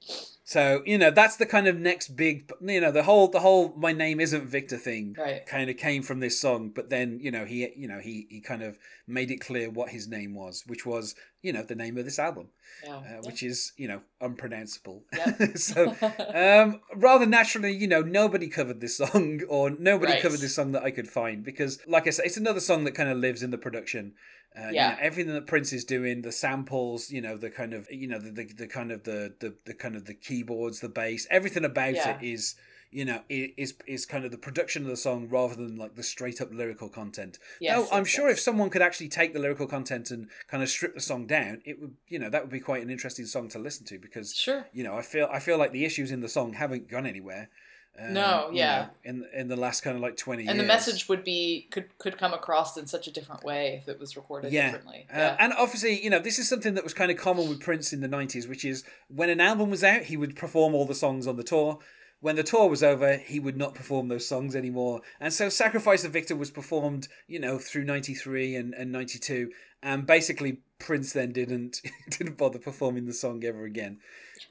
So, 0.46 0.82
you 0.84 0.98
know, 0.98 1.10
that's 1.10 1.36
the 1.36 1.46
kind 1.46 1.66
of 1.66 1.78
next 1.78 2.16
big 2.16 2.50
you 2.60 2.80
know, 2.80 2.90
the 2.90 3.04
whole 3.04 3.28
the 3.28 3.40
whole 3.40 3.72
my 3.76 3.92
name 3.92 4.20
isn't 4.20 4.46
Victor 4.46 4.76
thing 4.76 5.16
Right. 5.18 5.46
kind 5.46 5.70
of 5.70 5.76
came 5.78 6.02
from 6.02 6.20
this 6.20 6.38
song, 6.40 6.70
but 6.74 6.90
then, 6.90 7.18
you 7.20 7.30
know, 7.30 7.44
he 7.46 7.70
you 7.76 7.88
know, 7.88 7.98
he 8.00 8.26
he 8.28 8.40
kind 8.40 8.62
of 8.62 8.78
made 9.06 9.30
it 9.30 9.38
clear 9.38 9.70
what 9.70 9.88
his 9.90 10.06
name 10.08 10.34
was, 10.34 10.64
which 10.66 10.84
was, 10.84 11.14
you 11.42 11.52
know, 11.52 11.62
the 11.62 11.74
name 11.74 11.96
of 11.96 12.04
this 12.04 12.18
album. 12.18 12.48
Yeah. 12.84 12.96
uh, 12.96 13.22
which 13.22 13.42
is 13.42 13.72
you 13.76 13.86
know 13.88 14.00
unpronounceable. 14.20 15.04
Yep. 15.16 15.56
so 15.58 15.94
um, 16.34 16.80
rather 16.94 17.24
naturally, 17.26 17.72
you 17.72 17.86
know, 17.86 18.02
nobody 18.02 18.48
covered 18.48 18.80
this 18.80 18.96
song, 18.98 19.40
or 19.48 19.70
nobody 19.70 20.12
Right. 20.12 20.22
covered 20.22 20.40
this 20.40 20.54
song 20.56 20.72
that 20.72 20.82
I 20.82 20.90
could 20.90 21.08
find 21.08 21.42
because, 21.44 21.78
like 21.86 22.06
I 22.06 22.10
said, 22.10 22.26
it's 22.26 22.36
another 22.36 22.60
song 22.60 22.84
that 22.84 22.92
kind 22.92 23.08
of 23.08 23.16
lives 23.18 23.42
in 23.42 23.50
the 23.50 23.58
production. 23.58 24.14
Uh, 24.56 24.68
you 24.68 24.74
Yeah. 24.74 24.90
know, 24.90 24.96
everything 25.00 25.32
that 25.34 25.46
Prince 25.46 25.72
is 25.72 25.84
doing, 25.84 26.22
the 26.22 26.30
samples, 26.32 27.10
you 27.10 27.20
know, 27.20 27.36
the 27.36 27.50
kind 27.50 27.74
of, 27.74 27.88
you 27.90 28.06
know, 28.06 28.18
the 28.18 28.30
the, 28.30 28.44
the 28.44 28.66
kind 28.68 28.92
of 28.92 29.02
the, 29.04 29.34
the 29.40 29.54
the 29.64 29.74
kind 29.74 29.96
of 29.96 30.04
the 30.04 30.14
keyboards, 30.14 30.80
the 30.80 30.88
bass, 30.88 31.26
everything 31.30 31.64
about 31.64 31.94
Yeah. 31.94 32.16
it 32.20 32.22
is. 32.24 32.54
You 32.90 33.04
know, 33.04 33.22
is 33.28 33.74
is 33.88 34.06
kind 34.06 34.24
of 34.24 34.30
the 34.30 34.38
production 34.38 34.84
of 34.84 34.88
the 34.88 34.96
song 34.96 35.28
rather 35.28 35.56
than 35.56 35.74
like 35.74 35.96
the 35.96 36.04
straight 36.04 36.40
up 36.40 36.52
lyrical 36.52 36.88
content. 36.88 37.40
Yes, 37.60 37.76
no, 37.76 37.88
I'm 37.96 38.04
yes, 38.04 38.08
sure 38.08 38.28
if 38.28 38.38
someone 38.38 38.70
could 38.70 38.82
actually 38.82 39.08
take 39.08 39.32
the 39.32 39.40
lyrical 39.40 39.66
content 39.66 40.12
and 40.12 40.28
kind 40.46 40.62
of 40.62 40.68
strip 40.68 40.94
the 40.94 41.00
song 41.00 41.26
down, 41.26 41.60
it 41.64 41.80
would, 41.80 41.96
you 42.06 42.20
know, 42.20 42.30
that 42.30 42.42
would 42.42 42.52
be 42.52 42.60
quite 42.60 42.84
an 42.84 42.90
interesting 42.90 43.26
song 43.26 43.48
to 43.48 43.58
listen 43.58 43.84
to 43.86 43.98
because, 43.98 44.32
Sure. 44.32 44.66
you 44.72 44.84
know, 44.84 44.94
I 44.96 45.02
feel 45.02 45.28
I 45.28 45.40
feel 45.40 45.58
like 45.58 45.72
the 45.72 45.84
issues 45.84 46.12
in 46.12 46.20
the 46.20 46.28
song 46.28 46.52
haven't 46.52 46.88
gone 46.88 47.04
anywhere. 47.04 47.50
Um, 47.98 48.12
No, 48.12 48.48
you 48.50 48.58
yeah. 48.58 48.88
know, 49.04 49.10
in 49.10 49.26
in 49.34 49.48
the 49.48 49.56
last 49.56 49.82
kind 49.82 49.96
of 49.96 50.02
like 50.02 50.16
twenty 50.16 50.42
And 50.46 50.56
years, 50.56 50.58
the 50.62 50.66
message 50.66 51.08
would 51.08 51.24
be 51.24 51.68
could 51.70 51.96
could 51.98 52.18
come 52.18 52.32
across 52.34 52.76
in 52.76 52.86
such 52.86 53.06
a 53.06 53.10
different 53.10 53.44
way 53.44 53.78
if 53.80 53.88
it 53.88 53.98
was 54.00 54.16
recorded 54.16 54.52
Yeah. 54.52 54.66
differently. 54.72 55.06
Uh, 55.12 55.36
and 55.38 55.52
obviously, 55.52 56.02
you 56.02 56.10
know, 56.10 56.18
this 56.18 56.38
is 56.38 56.48
something 56.48 56.74
that 56.74 56.84
was 56.84 56.94
kind 56.94 57.10
of 57.10 57.16
common 57.16 57.48
with 57.48 57.60
Prince 57.60 57.92
in 57.92 58.00
the 58.00 58.08
90s, 58.08 58.48
which 58.48 58.64
is 58.64 58.84
when 59.08 59.30
an 59.30 59.40
album 59.40 59.70
was 59.70 59.84
out, 59.84 60.02
he 60.04 60.16
would 60.16 60.36
perform 60.36 60.74
all 60.74 60.86
the 60.86 60.94
songs 60.94 61.26
on 61.26 61.36
the 61.36 61.44
tour. 61.44 61.78
When 62.20 62.36
the 62.36 62.42
tour 62.42 62.70
was 62.70 62.82
over, 62.82 63.18
he 63.18 63.38
would 63.38 63.56
not 63.58 63.74
perform 63.74 64.08
those 64.08 64.26
songs 64.26 64.56
anymore. 64.56 65.02
And 65.20 65.30
so 65.30 65.50
Sacrifice 65.50 66.04
of 66.04 66.12
Victor 66.12 66.34
was 66.34 66.50
performed, 66.50 67.06
you 67.26 67.38
know, 67.38 67.58
through 67.58 67.84
93 67.84 68.56
and, 68.56 68.72
and 68.72 68.90
92. 68.90 69.50
And 69.82 70.06
basically, 70.06 70.60
Prince 70.78 71.12
then 71.12 71.32
didn't 71.32 71.82
didn't 72.10 72.38
bother 72.38 72.58
performing 72.58 73.04
the 73.04 73.12
song 73.12 73.44
ever 73.44 73.64
again. 73.64 73.98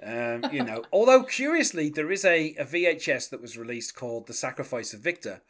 Um, 0.02 0.46
you 0.52 0.64
know, 0.64 0.84
although 0.92 1.24
curiously, 1.24 1.90
there 1.90 2.12
is 2.12 2.26
a, 2.26 2.56
a 2.56 2.66
VHS 2.66 3.30
that 3.30 3.42
was 3.42 3.58
released 3.58 3.96
called 3.96 4.28
The 4.28 4.34
Sacrifice 4.34 4.94
of 4.94 5.02
Victor, 5.02 5.42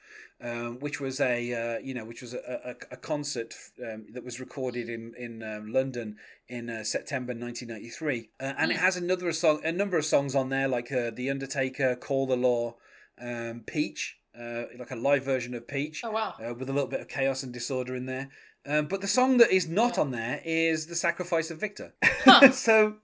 um, 0.41 0.79
which 0.79 0.99
was 0.99 1.19
a 1.19 1.53
uh, 1.53 1.79
you 1.79 1.93
know 1.93 2.05
which 2.05 2.21
was 2.21 2.33
a, 2.33 2.37
a, 2.65 2.93
a 2.93 2.97
concert 2.97 3.55
um, 3.81 4.05
that 4.13 4.23
was 4.23 4.39
recorded 4.39 4.89
in 4.89 5.13
in 5.17 5.41
um, 5.43 5.71
London 5.71 6.17
in 6.49 6.69
uh, 6.69 6.83
September 6.83 7.33
1993, 7.33 8.29
uh, 8.39 8.53
and 8.57 8.71
it 8.71 8.77
has 8.77 8.97
another 8.97 9.31
song, 9.31 9.61
a 9.63 9.71
number 9.71 9.97
of 9.97 10.05
songs 10.05 10.35
on 10.35 10.49
there 10.49 10.67
like 10.67 10.91
uh, 10.91 11.11
The 11.11 11.29
Undertaker, 11.29 11.95
Call 11.95 12.27
the 12.27 12.35
Law, 12.35 12.75
um, 13.21 13.63
Peach, 13.65 14.17
uh, 14.37 14.63
like 14.77 14.91
a 14.91 14.95
live 14.95 15.23
version 15.23 15.53
of 15.53 15.67
Peach, 15.67 16.01
Oh 16.03 16.11
wow. 16.11 16.33
uh, 16.43 16.53
with 16.53 16.69
a 16.69 16.73
little 16.73 16.89
bit 16.89 16.99
of 16.99 17.07
chaos 17.07 17.43
and 17.43 17.53
disorder 17.53 17.95
in 17.95 18.05
there. 18.05 18.29
Um, 18.65 18.87
but 18.87 19.01
the 19.01 19.07
song 19.07 19.37
that 19.37 19.51
is 19.51 19.67
not 19.67 19.97
on 19.97 20.11
there 20.11 20.41
is 20.45 20.87
The 20.87 20.95
Sacrifice 20.95 21.51
of 21.51 21.59
Victor. 21.59 21.93
so. 22.51 22.95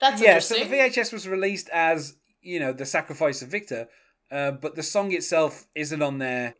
That's 0.00 0.20
yeah, 0.22 0.38
so 0.40 0.54
the 0.56 0.64
VHS 0.64 1.12
was 1.12 1.26
released 1.28 1.68
as 1.70 2.16
you 2.42 2.60
know 2.60 2.72
the 2.72 2.86
sacrifice 2.86 3.42
of 3.42 3.48
Victor, 3.48 3.88
uh, 4.30 4.50
but 4.50 4.74
the 4.76 4.82
song 4.82 5.12
itself 5.12 5.66
isn't 5.74 6.02
on 6.02 6.18
there. 6.18 6.54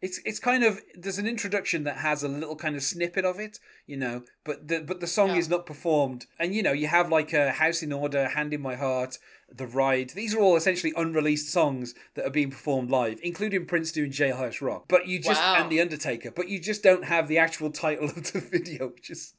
It's 0.00 0.20
it's 0.24 0.38
kind 0.38 0.62
of 0.64 0.80
there's 0.94 1.18
an 1.18 1.26
introduction 1.26 1.84
that 1.84 1.98
has 1.98 2.22
a 2.22 2.28
little 2.28 2.56
kind 2.56 2.76
of 2.76 2.82
snippet 2.82 3.24
of 3.24 3.38
it, 3.38 3.58
you 3.86 3.96
know, 3.96 4.24
but 4.44 4.68
the 4.68 4.80
but 4.80 5.00
the 5.00 5.06
song 5.06 5.30
Yeah. 5.30 5.36
is 5.36 5.48
not 5.48 5.64
performed. 5.66 6.26
And 6.38 6.54
you 6.54 6.62
know 6.62 6.72
you 6.72 6.88
have 6.88 7.10
like 7.10 7.32
a 7.32 7.52
House 7.52 7.82
in 7.82 7.92
Order, 7.92 8.28
Hand 8.28 8.52
in 8.52 8.60
My 8.60 8.74
Heart, 8.76 9.18
The 9.50 9.66
Ride. 9.66 10.10
These 10.10 10.34
are 10.34 10.40
all 10.40 10.56
essentially 10.56 10.92
unreleased 10.96 11.48
songs 11.50 11.94
that 12.14 12.26
are 12.26 12.30
being 12.30 12.50
performed 12.50 12.90
live, 12.90 13.20
including 13.22 13.66
Prince 13.66 13.90
doing 13.92 14.10
Jailhouse 14.10 14.60
Rock. 14.60 14.84
But 14.88 15.06
you 15.06 15.18
just 15.18 15.40
Wow. 15.40 15.62
and 15.62 15.70
The 15.72 15.80
Undertaker, 15.80 16.30
but 16.30 16.48
you 16.48 16.58
just 16.60 16.82
don't 16.82 17.04
have 17.06 17.26
the 17.26 17.38
actual 17.38 17.70
title 17.70 18.04
of 18.16 18.32
the 18.32 18.40
video, 18.40 18.88
which 18.88 19.08
is. 19.10 19.34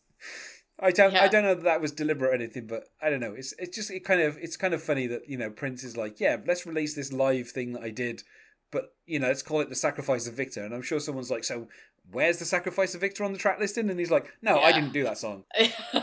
I 0.84 0.92
don't. 0.92 1.16
I 1.16 1.28
don't 1.28 1.44
know 1.44 1.56
that 1.56 1.64
that 1.64 1.82
was 1.82 1.92
deliberate 1.92 2.30
or 2.32 2.34
anything, 2.34 2.68
but 2.68 2.84
I 3.02 3.10
don't 3.10 3.20
know. 3.22 3.34
It's 3.34 3.54
it's 3.58 3.76
just 3.76 3.90
it 3.90 4.02
kind 4.04 4.22
of 4.22 4.38
it's 4.38 4.58
kind 4.58 4.74
of 4.74 4.84
funny 4.84 5.08
that 5.08 5.28
you 5.30 5.38
know 5.38 5.50
Prince 5.50 5.84
is 5.84 5.96
like, 5.98 6.20
yeah, 6.20 6.38
let's 6.46 6.66
release 6.66 6.94
this 6.94 7.12
live 7.14 7.50
thing 7.50 7.74
that 7.74 7.82
I 7.84 7.90
did, 7.90 8.24
but 8.72 8.94
you 9.06 9.20
know, 9.20 9.28
let's 9.28 9.42
call 9.42 9.62
it 9.62 9.70
the 9.70 9.76
Sacrifice 9.76 10.28
of 10.28 10.34
Victor. 10.34 10.64
And 10.64 10.74
I'm 10.76 10.82
sure 10.82 11.00
someone's 11.00 11.32
like, 11.32 11.44
so 11.44 11.68
where's 12.12 12.38
the 12.38 12.46
Sacrifice 12.46 12.94
of 12.96 13.02
Victor 13.02 13.24
on 13.24 13.32
the 13.32 13.40
track 13.40 13.60
listing? 13.60 13.90
And 13.90 13.98
he's 13.98 14.12
like, 14.12 14.26
no, 14.42 14.60
I 14.60 14.72
didn't 14.74 14.92
do 14.94 15.04
that 15.06 15.18
song. 15.18 15.46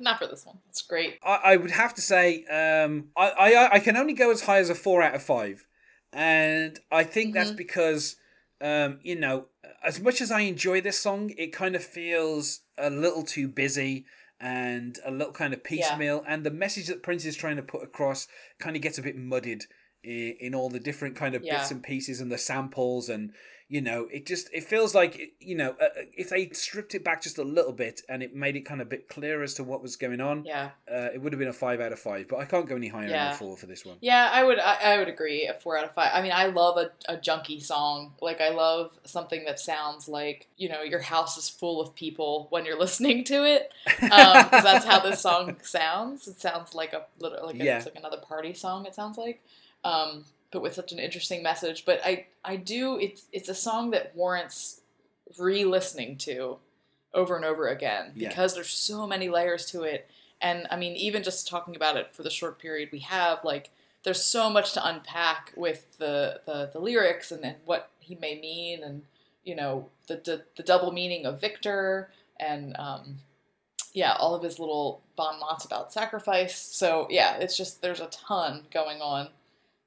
Not 0.00 0.18
for 0.18 0.26
this 0.26 0.44
one. 0.44 0.58
It's 0.68 0.82
great. 0.82 1.18
I, 1.22 1.40
I 1.44 1.56
would 1.56 1.70
have 1.70 1.94
to 1.94 2.00
say, 2.00 2.44
um, 2.46 3.08
I, 3.16 3.30
I 3.30 3.68
I 3.74 3.78
can 3.78 3.96
only 3.96 4.12
go 4.14 4.30
as 4.30 4.42
high 4.42 4.58
as 4.58 4.70
a 4.70 4.74
four 4.74 5.02
out 5.02 5.14
of 5.14 5.22
five, 5.22 5.66
and 6.12 6.78
I 6.90 7.04
think 7.04 7.34
that's 7.34 7.50
Mhm. 7.52 7.56
because, 7.56 8.16
um, 8.60 8.98
you 9.02 9.16
know, 9.16 9.46
as 9.82 10.00
much 10.00 10.20
as 10.20 10.30
I 10.30 10.40
enjoy 10.40 10.80
this 10.80 10.98
song, 10.98 11.32
it 11.38 11.52
kind 11.52 11.74
of 11.74 11.82
feels 11.84 12.60
a 12.76 12.90
little 12.90 13.22
too 13.22 13.48
busy, 13.48 14.04
and 14.40 14.98
a 15.04 15.10
little 15.10 15.32
kind 15.34 15.52
of 15.52 15.62
piecemeal, 15.62 16.24
and 16.26 16.44
the 16.44 16.50
message 16.50 16.86
that 16.86 17.02
Prince 17.02 17.24
is 17.26 17.36
trying 17.36 17.56
to 17.56 17.62
put 17.62 17.82
across 17.82 18.26
kind 18.58 18.74
of 18.74 18.80
gets 18.82 18.98
a 18.98 19.02
bit 19.02 19.16
muddied 19.16 19.64
in, 20.02 20.34
in 20.40 20.54
all 20.54 20.70
the 20.70 20.80
different 20.80 21.14
kind 21.14 21.34
of 21.34 21.44
Yeah. 21.44 21.58
bits 21.58 21.70
and 21.70 21.82
pieces 21.82 22.20
and 22.20 22.32
the 22.32 22.38
samples 22.38 23.08
and 23.10 23.32
you 23.72 23.80
know 23.80 24.08
it 24.12 24.26
just 24.26 24.50
it 24.52 24.64
feels 24.64 24.94
like 24.96 25.32
you 25.40 25.54
know 25.54 25.76
uh, 25.80 25.86
if 26.16 26.28
they 26.30 26.48
stripped 26.50 26.92
it 26.94 27.04
back 27.04 27.22
just 27.22 27.38
a 27.38 27.44
little 27.44 27.72
bit 27.72 28.02
and 28.08 28.20
it 28.22 28.34
made 28.34 28.56
it 28.56 28.62
kind 28.62 28.80
of 28.80 28.88
a 28.88 28.90
bit 28.90 29.08
clearer 29.08 29.42
as 29.44 29.54
to 29.54 29.62
what 29.62 29.80
was 29.80 29.94
going 29.94 30.20
on 30.20 30.44
Yeah. 30.44 30.70
uh, 30.92 31.08
it 31.14 31.22
would 31.22 31.32
have 31.32 31.38
been 31.38 31.46
a 31.48 31.52
five 31.52 31.80
out 31.80 31.92
of 31.92 32.00
five 32.00 32.26
but 32.28 32.40
i 32.40 32.44
can't 32.44 32.68
go 32.68 32.74
any 32.74 32.88
higher 32.88 33.08
than 33.08 33.32
a 33.32 33.34
four 33.34 33.56
for 33.56 33.66
this 33.66 33.86
one 33.86 33.96
Yeah, 34.00 34.28
I 34.32 34.42
would 34.42 34.58
I, 34.58 34.74
I 34.94 34.98
would 34.98 35.06
agree 35.08 35.46
a 35.46 35.54
four 35.54 35.78
out 35.78 35.84
of 35.84 35.92
five. 35.94 36.10
I 36.12 36.20
mean, 36.20 36.32
I 36.34 36.46
love 36.46 36.76
a, 36.78 36.90
a 37.08 37.16
junkie 37.16 37.60
song. 37.60 38.12
Like 38.20 38.40
I 38.40 38.48
love 38.50 38.90
something 39.04 39.44
that 39.44 39.60
sounds 39.60 40.08
like 40.08 40.48
you 40.56 40.68
know 40.68 40.82
your 40.82 41.00
house 41.00 41.38
is 41.38 41.48
full 41.48 41.80
of 41.80 41.94
people 41.94 42.48
when 42.50 42.64
you're 42.64 42.78
listening 42.86 43.22
to 43.24 43.44
it, 43.44 43.72
because 43.84 44.64
that's 44.64 44.84
how 44.84 44.98
this 45.00 45.20
song 45.20 45.56
sounds. 45.62 46.26
It 46.26 46.40
sounds 46.40 46.74
like 46.74 46.92
a 46.92 47.06
little 47.20 47.46
like 47.46 47.60
a, 47.60 47.64
Yeah. 47.64 47.76
it's 47.76 47.86
like 47.86 47.96
another 47.96 48.18
party 48.18 48.52
song. 48.54 48.84
It 48.86 48.94
sounds 48.94 49.16
like, 49.16 49.40
um, 49.84 50.24
but 50.52 50.62
with 50.62 50.74
such 50.74 50.92
an 50.92 50.98
interesting 50.98 51.42
message. 51.42 51.84
But 51.84 52.00
I 52.04 52.26
I 52.44 52.56
do 52.56 52.98
it's 52.98 53.24
it's 53.32 53.48
a 53.48 53.54
song 53.54 53.90
that 53.90 54.14
warrants 54.14 54.80
re-listening 55.38 56.16
to 56.18 56.58
over 57.14 57.36
and 57.36 57.44
over 57.44 57.68
again 57.68 58.12
Yeah. 58.14 58.28
because 58.28 58.54
there's 58.54 58.70
so 58.70 59.06
many 59.06 59.28
layers 59.28 59.66
to 59.66 59.82
it. 59.82 60.08
And 60.40 60.66
I 60.70 60.76
mean, 60.76 60.96
even 60.96 61.22
just 61.22 61.48
talking 61.48 61.76
about 61.76 61.96
it 61.96 62.10
for 62.14 62.22
the 62.22 62.30
short 62.30 62.58
period 62.58 62.88
we 62.92 63.00
have, 63.00 63.44
like 63.44 63.70
there's 64.04 64.24
so 64.24 64.48
much 64.48 64.72
to 64.74 64.86
unpack 64.86 65.52
with 65.56 65.98
the 65.98 66.40
the, 66.46 66.70
the 66.72 66.78
lyrics 66.78 67.30
and, 67.30 67.44
and 67.44 67.56
what 67.64 67.90
he 67.98 68.14
may 68.14 68.40
mean, 68.40 68.82
and 68.82 69.02
you 69.44 69.54
know 69.54 69.88
the 70.06 70.16
the, 70.16 70.42
the 70.56 70.62
double 70.62 70.92
meaning 70.92 71.26
of 71.26 71.40
Victor, 71.40 72.10
and 72.38 72.74
um, 72.78 73.18
yeah, 73.92 74.14
all 74.18 74.34
of 74.34 74.42
his 74.42 74.58
little 74.58 75.02
bon 75.16 75.38
mots 75.40 75.64
about 75.66 75.92
sacrifice. 75.92 76.56
So 76.56 77.06
yeah, 77.10 77.36
it's 77.36 77.56
just 77.56 77.82
there's 77.82 78.00
a 78.00 78.06
ton 78.06 78.64
going 78.72 79.02
on. 79.02 79.28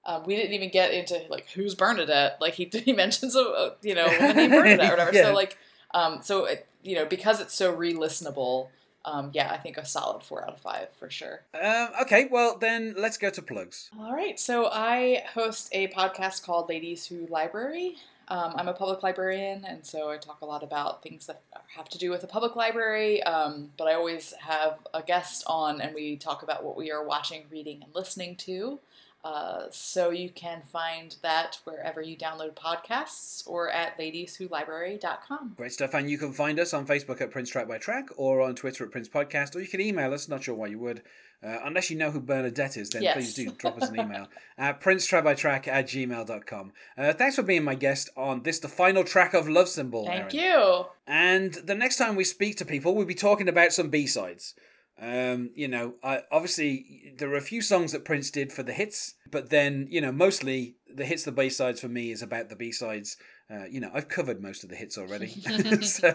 Um, 0.06 0.24
we 0.26 0.36
didn't 0.36 0.54
even 0.54 0.70
get 0.70 0.94
into 0.94 1.22
like 1.30 1.50
who's 1.52 1.76
Bernadette. 1.76 2.38
Like 2.42 2.54
he 2.56 2.66
he 2.74 2.94
mentions 2.94 3.36
a, 3.36 3.40
a 3.42 3.74
you 3.82 3.96
know 3.96 4.08
the 4.10 4.34
name 4.34 4.50
Bernadette 4.52 4.88
or 4.88 4.92
whatever. 4.92 5.12
Yeah. 5.14 5.24
So 5.30 5.34
like 5.34 5.58
um, 5.94 6.20
so 6.22 6.46
it, 6.46 6.68
you 6.84 6.96
know 6.96 7.06
because 7.06 7.40
it's 7.40 7.54
so 7.54 7.74
re-listenable. 7.74 8.68
Um, 9.06 9.32
yeah, 9.34 9.52
I 9.52 9.58
think 9.58 9.78
a 9.78 9.86
solid 9.86 10.24
four 10.24 10.44
out 10.44 10.54
of 10.54 10.60
five 10.62 10.88
for 10.98 11.10
sure. 11.10 11.42
um, 11.62 11.90
okay 12.04 12.30
well 12.32 12.58
then 12.58 12.96
let's 12.98 13.18
go 13.18 13.30
to 13.30 13.42
plugs 13.42 13.90
All 14.00 14.14
right, 14.14 14.40
so 14.40 14.70
I 14.72 15.24
host 15.34 15.68
a 15.74 15.90
podcast 15.90 16.44
called 16.46 16.70
Ladies 16.70 17.06
Who 17.08 17.28
Library. 17.28 17.98
Um, 18.30 18.54
I'm 18.56 18.70
a 18.70 18.74
public 18.74 19.04
librarian, 19.04 19.66
and 19.66 19.86
so 19.86 20.10
I 20.10 20.16
talk 20.16 20.40
a 20.42 20.46
lot 20.46 20.64
about 20.64 21.04
things 21.04 21.26
that 21.28 21.42
have 21.76 21.90
to 21.90 21.98
do 21.98 22.10
with 22.12 22.22
the 22.22 22.28
public 22.28 22.56
library. 22.56 23.22
Um, 23.24 23.72
but 23.78 23.90
I 23.90 23.94
always 23.96 24.34
have 24.40 24.80
a 24.94 25.02
guest 25.02 25.44
on, 25.48 25.82
and 25.82 25.94
we 25.94 26.16
talk 26.16 26.42
about 26.42 26.64
what 26.64 26.78
we 26.78 26.90
are 26.90 27.04
watching, 27.04 27.44
reading, 27.52 27.84
and 27.84 27.94
listening 27.94 28.38
to. 28.38 28.80
Uh, 29.24 29.68
so 29.72 30.10
you 30.10 30.30
can 30.30 30.62
find 30.72 31.16
that 31.22 31.60
wherever 31.64 32.02
you 32.02 32.18
download 32.18 32.54
podcasts 32.56 33.48
or 33.48 33.70
at 33.72 33.98
ladieswholibrary.com. 33.98 35.54
Great 35.56 35.72
stuff. 35.72 35.94
And 35.94 36.10
you 36.10 36.18
can 36.18 36.34
find 36.34 36.60
us 36.60 36.74
on 36.74 36.86
Facebook 36.86 37.22
at 37.22 37.32
Prince 37.32 37.50
Track 37.50 37.68
by 37.68 37.78
Track 37.78 38.10
or 38.18 38.42
on 38.42 38.56
Twitter 38.56 38.84
at 38.86 38.92
Prince 38.92 39.10
Podcast, 39.10 39.56
or 39.56 39.62
you 39.62 39.68
can 39.68 39.82
email 39.82 40.14
us. 40.14 40.28
Not 40.28 40.44
sure 40.44 40.56
why 40.56 40.68
you 40.68 40.80
would. 40.80 41.02
Uh, 41.46 41.60
unless 41.66 41.90
you 41.90 41.98
know 41.98 42.10
who 42.10 42.22
Bernadette 42.22 42.78
is, 42.78 42.90
then 42.92 43.04
Yes. 43.04 43.16
please 43.16 43.34
do 43.34 43.52
drop 43.52 43.82
us 43.82 43.90
an 43.90 44.00
email 44.00 44.28
at 44.58 44.80
princetrackbytrack 44.82 45.68
at 45.68 45.88
gmail.com. 45.88 46.72
Uh, 46.98 47.12
thanks 47.14 47.36
for 47.36 47.44
being 47.44 47.66
my 47.66 47.76
guest 47.76 48.10
on 48.16 48.44
this, 48.44 48.60
the 48.60 48.70
final 48.70 49.04
track 49.04 49.34
of 49.34 49.50
Love 49.50 49.68
Symbol. 49.68 50.06
Thank 50.06 50.34
Erin. 50.34 50.46
you. 50.46 50.86
And 51.06 51.54
the 51.56 51.76
next 51.76 51.98
time 51.98 52.16
we 52.16 52.24
speak 52.24 52.56
to 52.58 52.66
people, 52.66 52.96
we'll 52.96 53.06
be 53.06 53.14
talking 53.14 53.50
about 53.50 53.74
some 53.74 53.90
B 53.90 54.08
sides. 54.08 54.54
Um, 55.02 55.50
you 55.56 55.68
know, 55.68 55.96
I, 56.04 56.22
obviously 56.32 57.14
there 57.18 57.30
are 57.32 57.38
a 57.38 57.42
few 57.42 57.62
songs 57.62 57.92
that 57.92 58.06
Prince 58.06 58.30
did 58.30 58.54
for 58.54 58.64
the 58.64 58.74
hits, 58.74 59.16
but 59.30 59.50
then 59.50 59.88
you 59.90 60.02
know 60.02 60.12
mostly 60.12 60.76
the 60.94 61.06
hits, 61.06 61.24
the 61.24 61.32
B 61.32 61.50
sides 61.50 61.82
for 61.82 61.88
me 61.88 62.12
is 62.12 62.22
about 62.22 62.50
the 62.50 62.56
B 62.56 62.72
sides. 62.72 63.18
Uh, 63.54 63.66
you 63.70 63.80
know, 63.80 63.92
I've 63.94 64.08
covered 64.08 64.42
most 64.42 64.64
of 64.64 64.70
the 64.70 64.76
hits 64.76 64.98
already, 64.98 65.28
so 65.82 66.08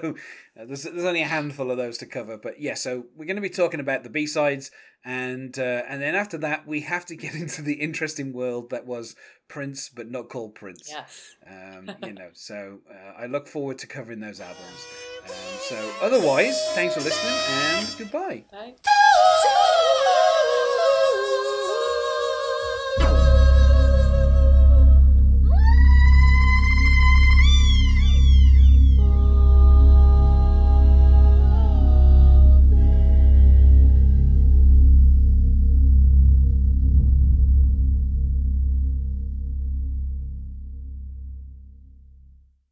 uh, 0.59 0.65
there's 0.65 0.83
there's 0.83 1.05
only 1.05 1.23
a 1.23 1.27
handful 1.27 1.71
of 1.71 1.77
those 1.77 1.99
to 1.99 2.07
cover. 2.07 2.37
But 2.37 2.61
yeah, 2.61 2.75
so 2.75 3.07
we're 3.17 3.27
going 3.27 3.37
to 3.37 3.43
be 3.43 3.51
talking 3.51 3.81
about 3.81 4.03
the 4.03 4.11
B 4.11 4.27
sides, 4.27 4.71
and 5.05 5.57
uh, 5.59 5.83
and 5.89 6.03
then 6.03 6.15
after 6.15 6.39
that 6.39 6.67
we 6.67 6.81
have 6.81 7.07
to 7.07 7.17
get 7.17 7.35
into 7.43 7.63
the 7.63 7.75
interesting 7.75 8.33
world 8.33 8.71
that 8.71 8.87
was 8.87 9.15
Prince, 9.47 9.89
but 9.89 10.11
not 10.11 10.29
called 10.29 10.55
Prince. 10.55 10.89
Yes. 10.91 11.37
Um, 11.47 11.91
you 12.03 12.15
know, 12.15 12.31
so 12.33 12.81
uh, 12.91 13.23
I 13.23 13.27
look 13.27 13.47
forward 13.47 13.79
to 13.79 13.87
covering 13.87 14.21
those 14.21 14.41
albums. 14.41 14.87
Um, 15.25 15.59
so 15.61 15.93
otherwise, 16.01 16.59
thanks 16.75 16.95
for 16.95 17.01
listening 17.01 17.35
and 17.35 17.89
goodbye. 17.99 18.45
Bye. 18.51 18.75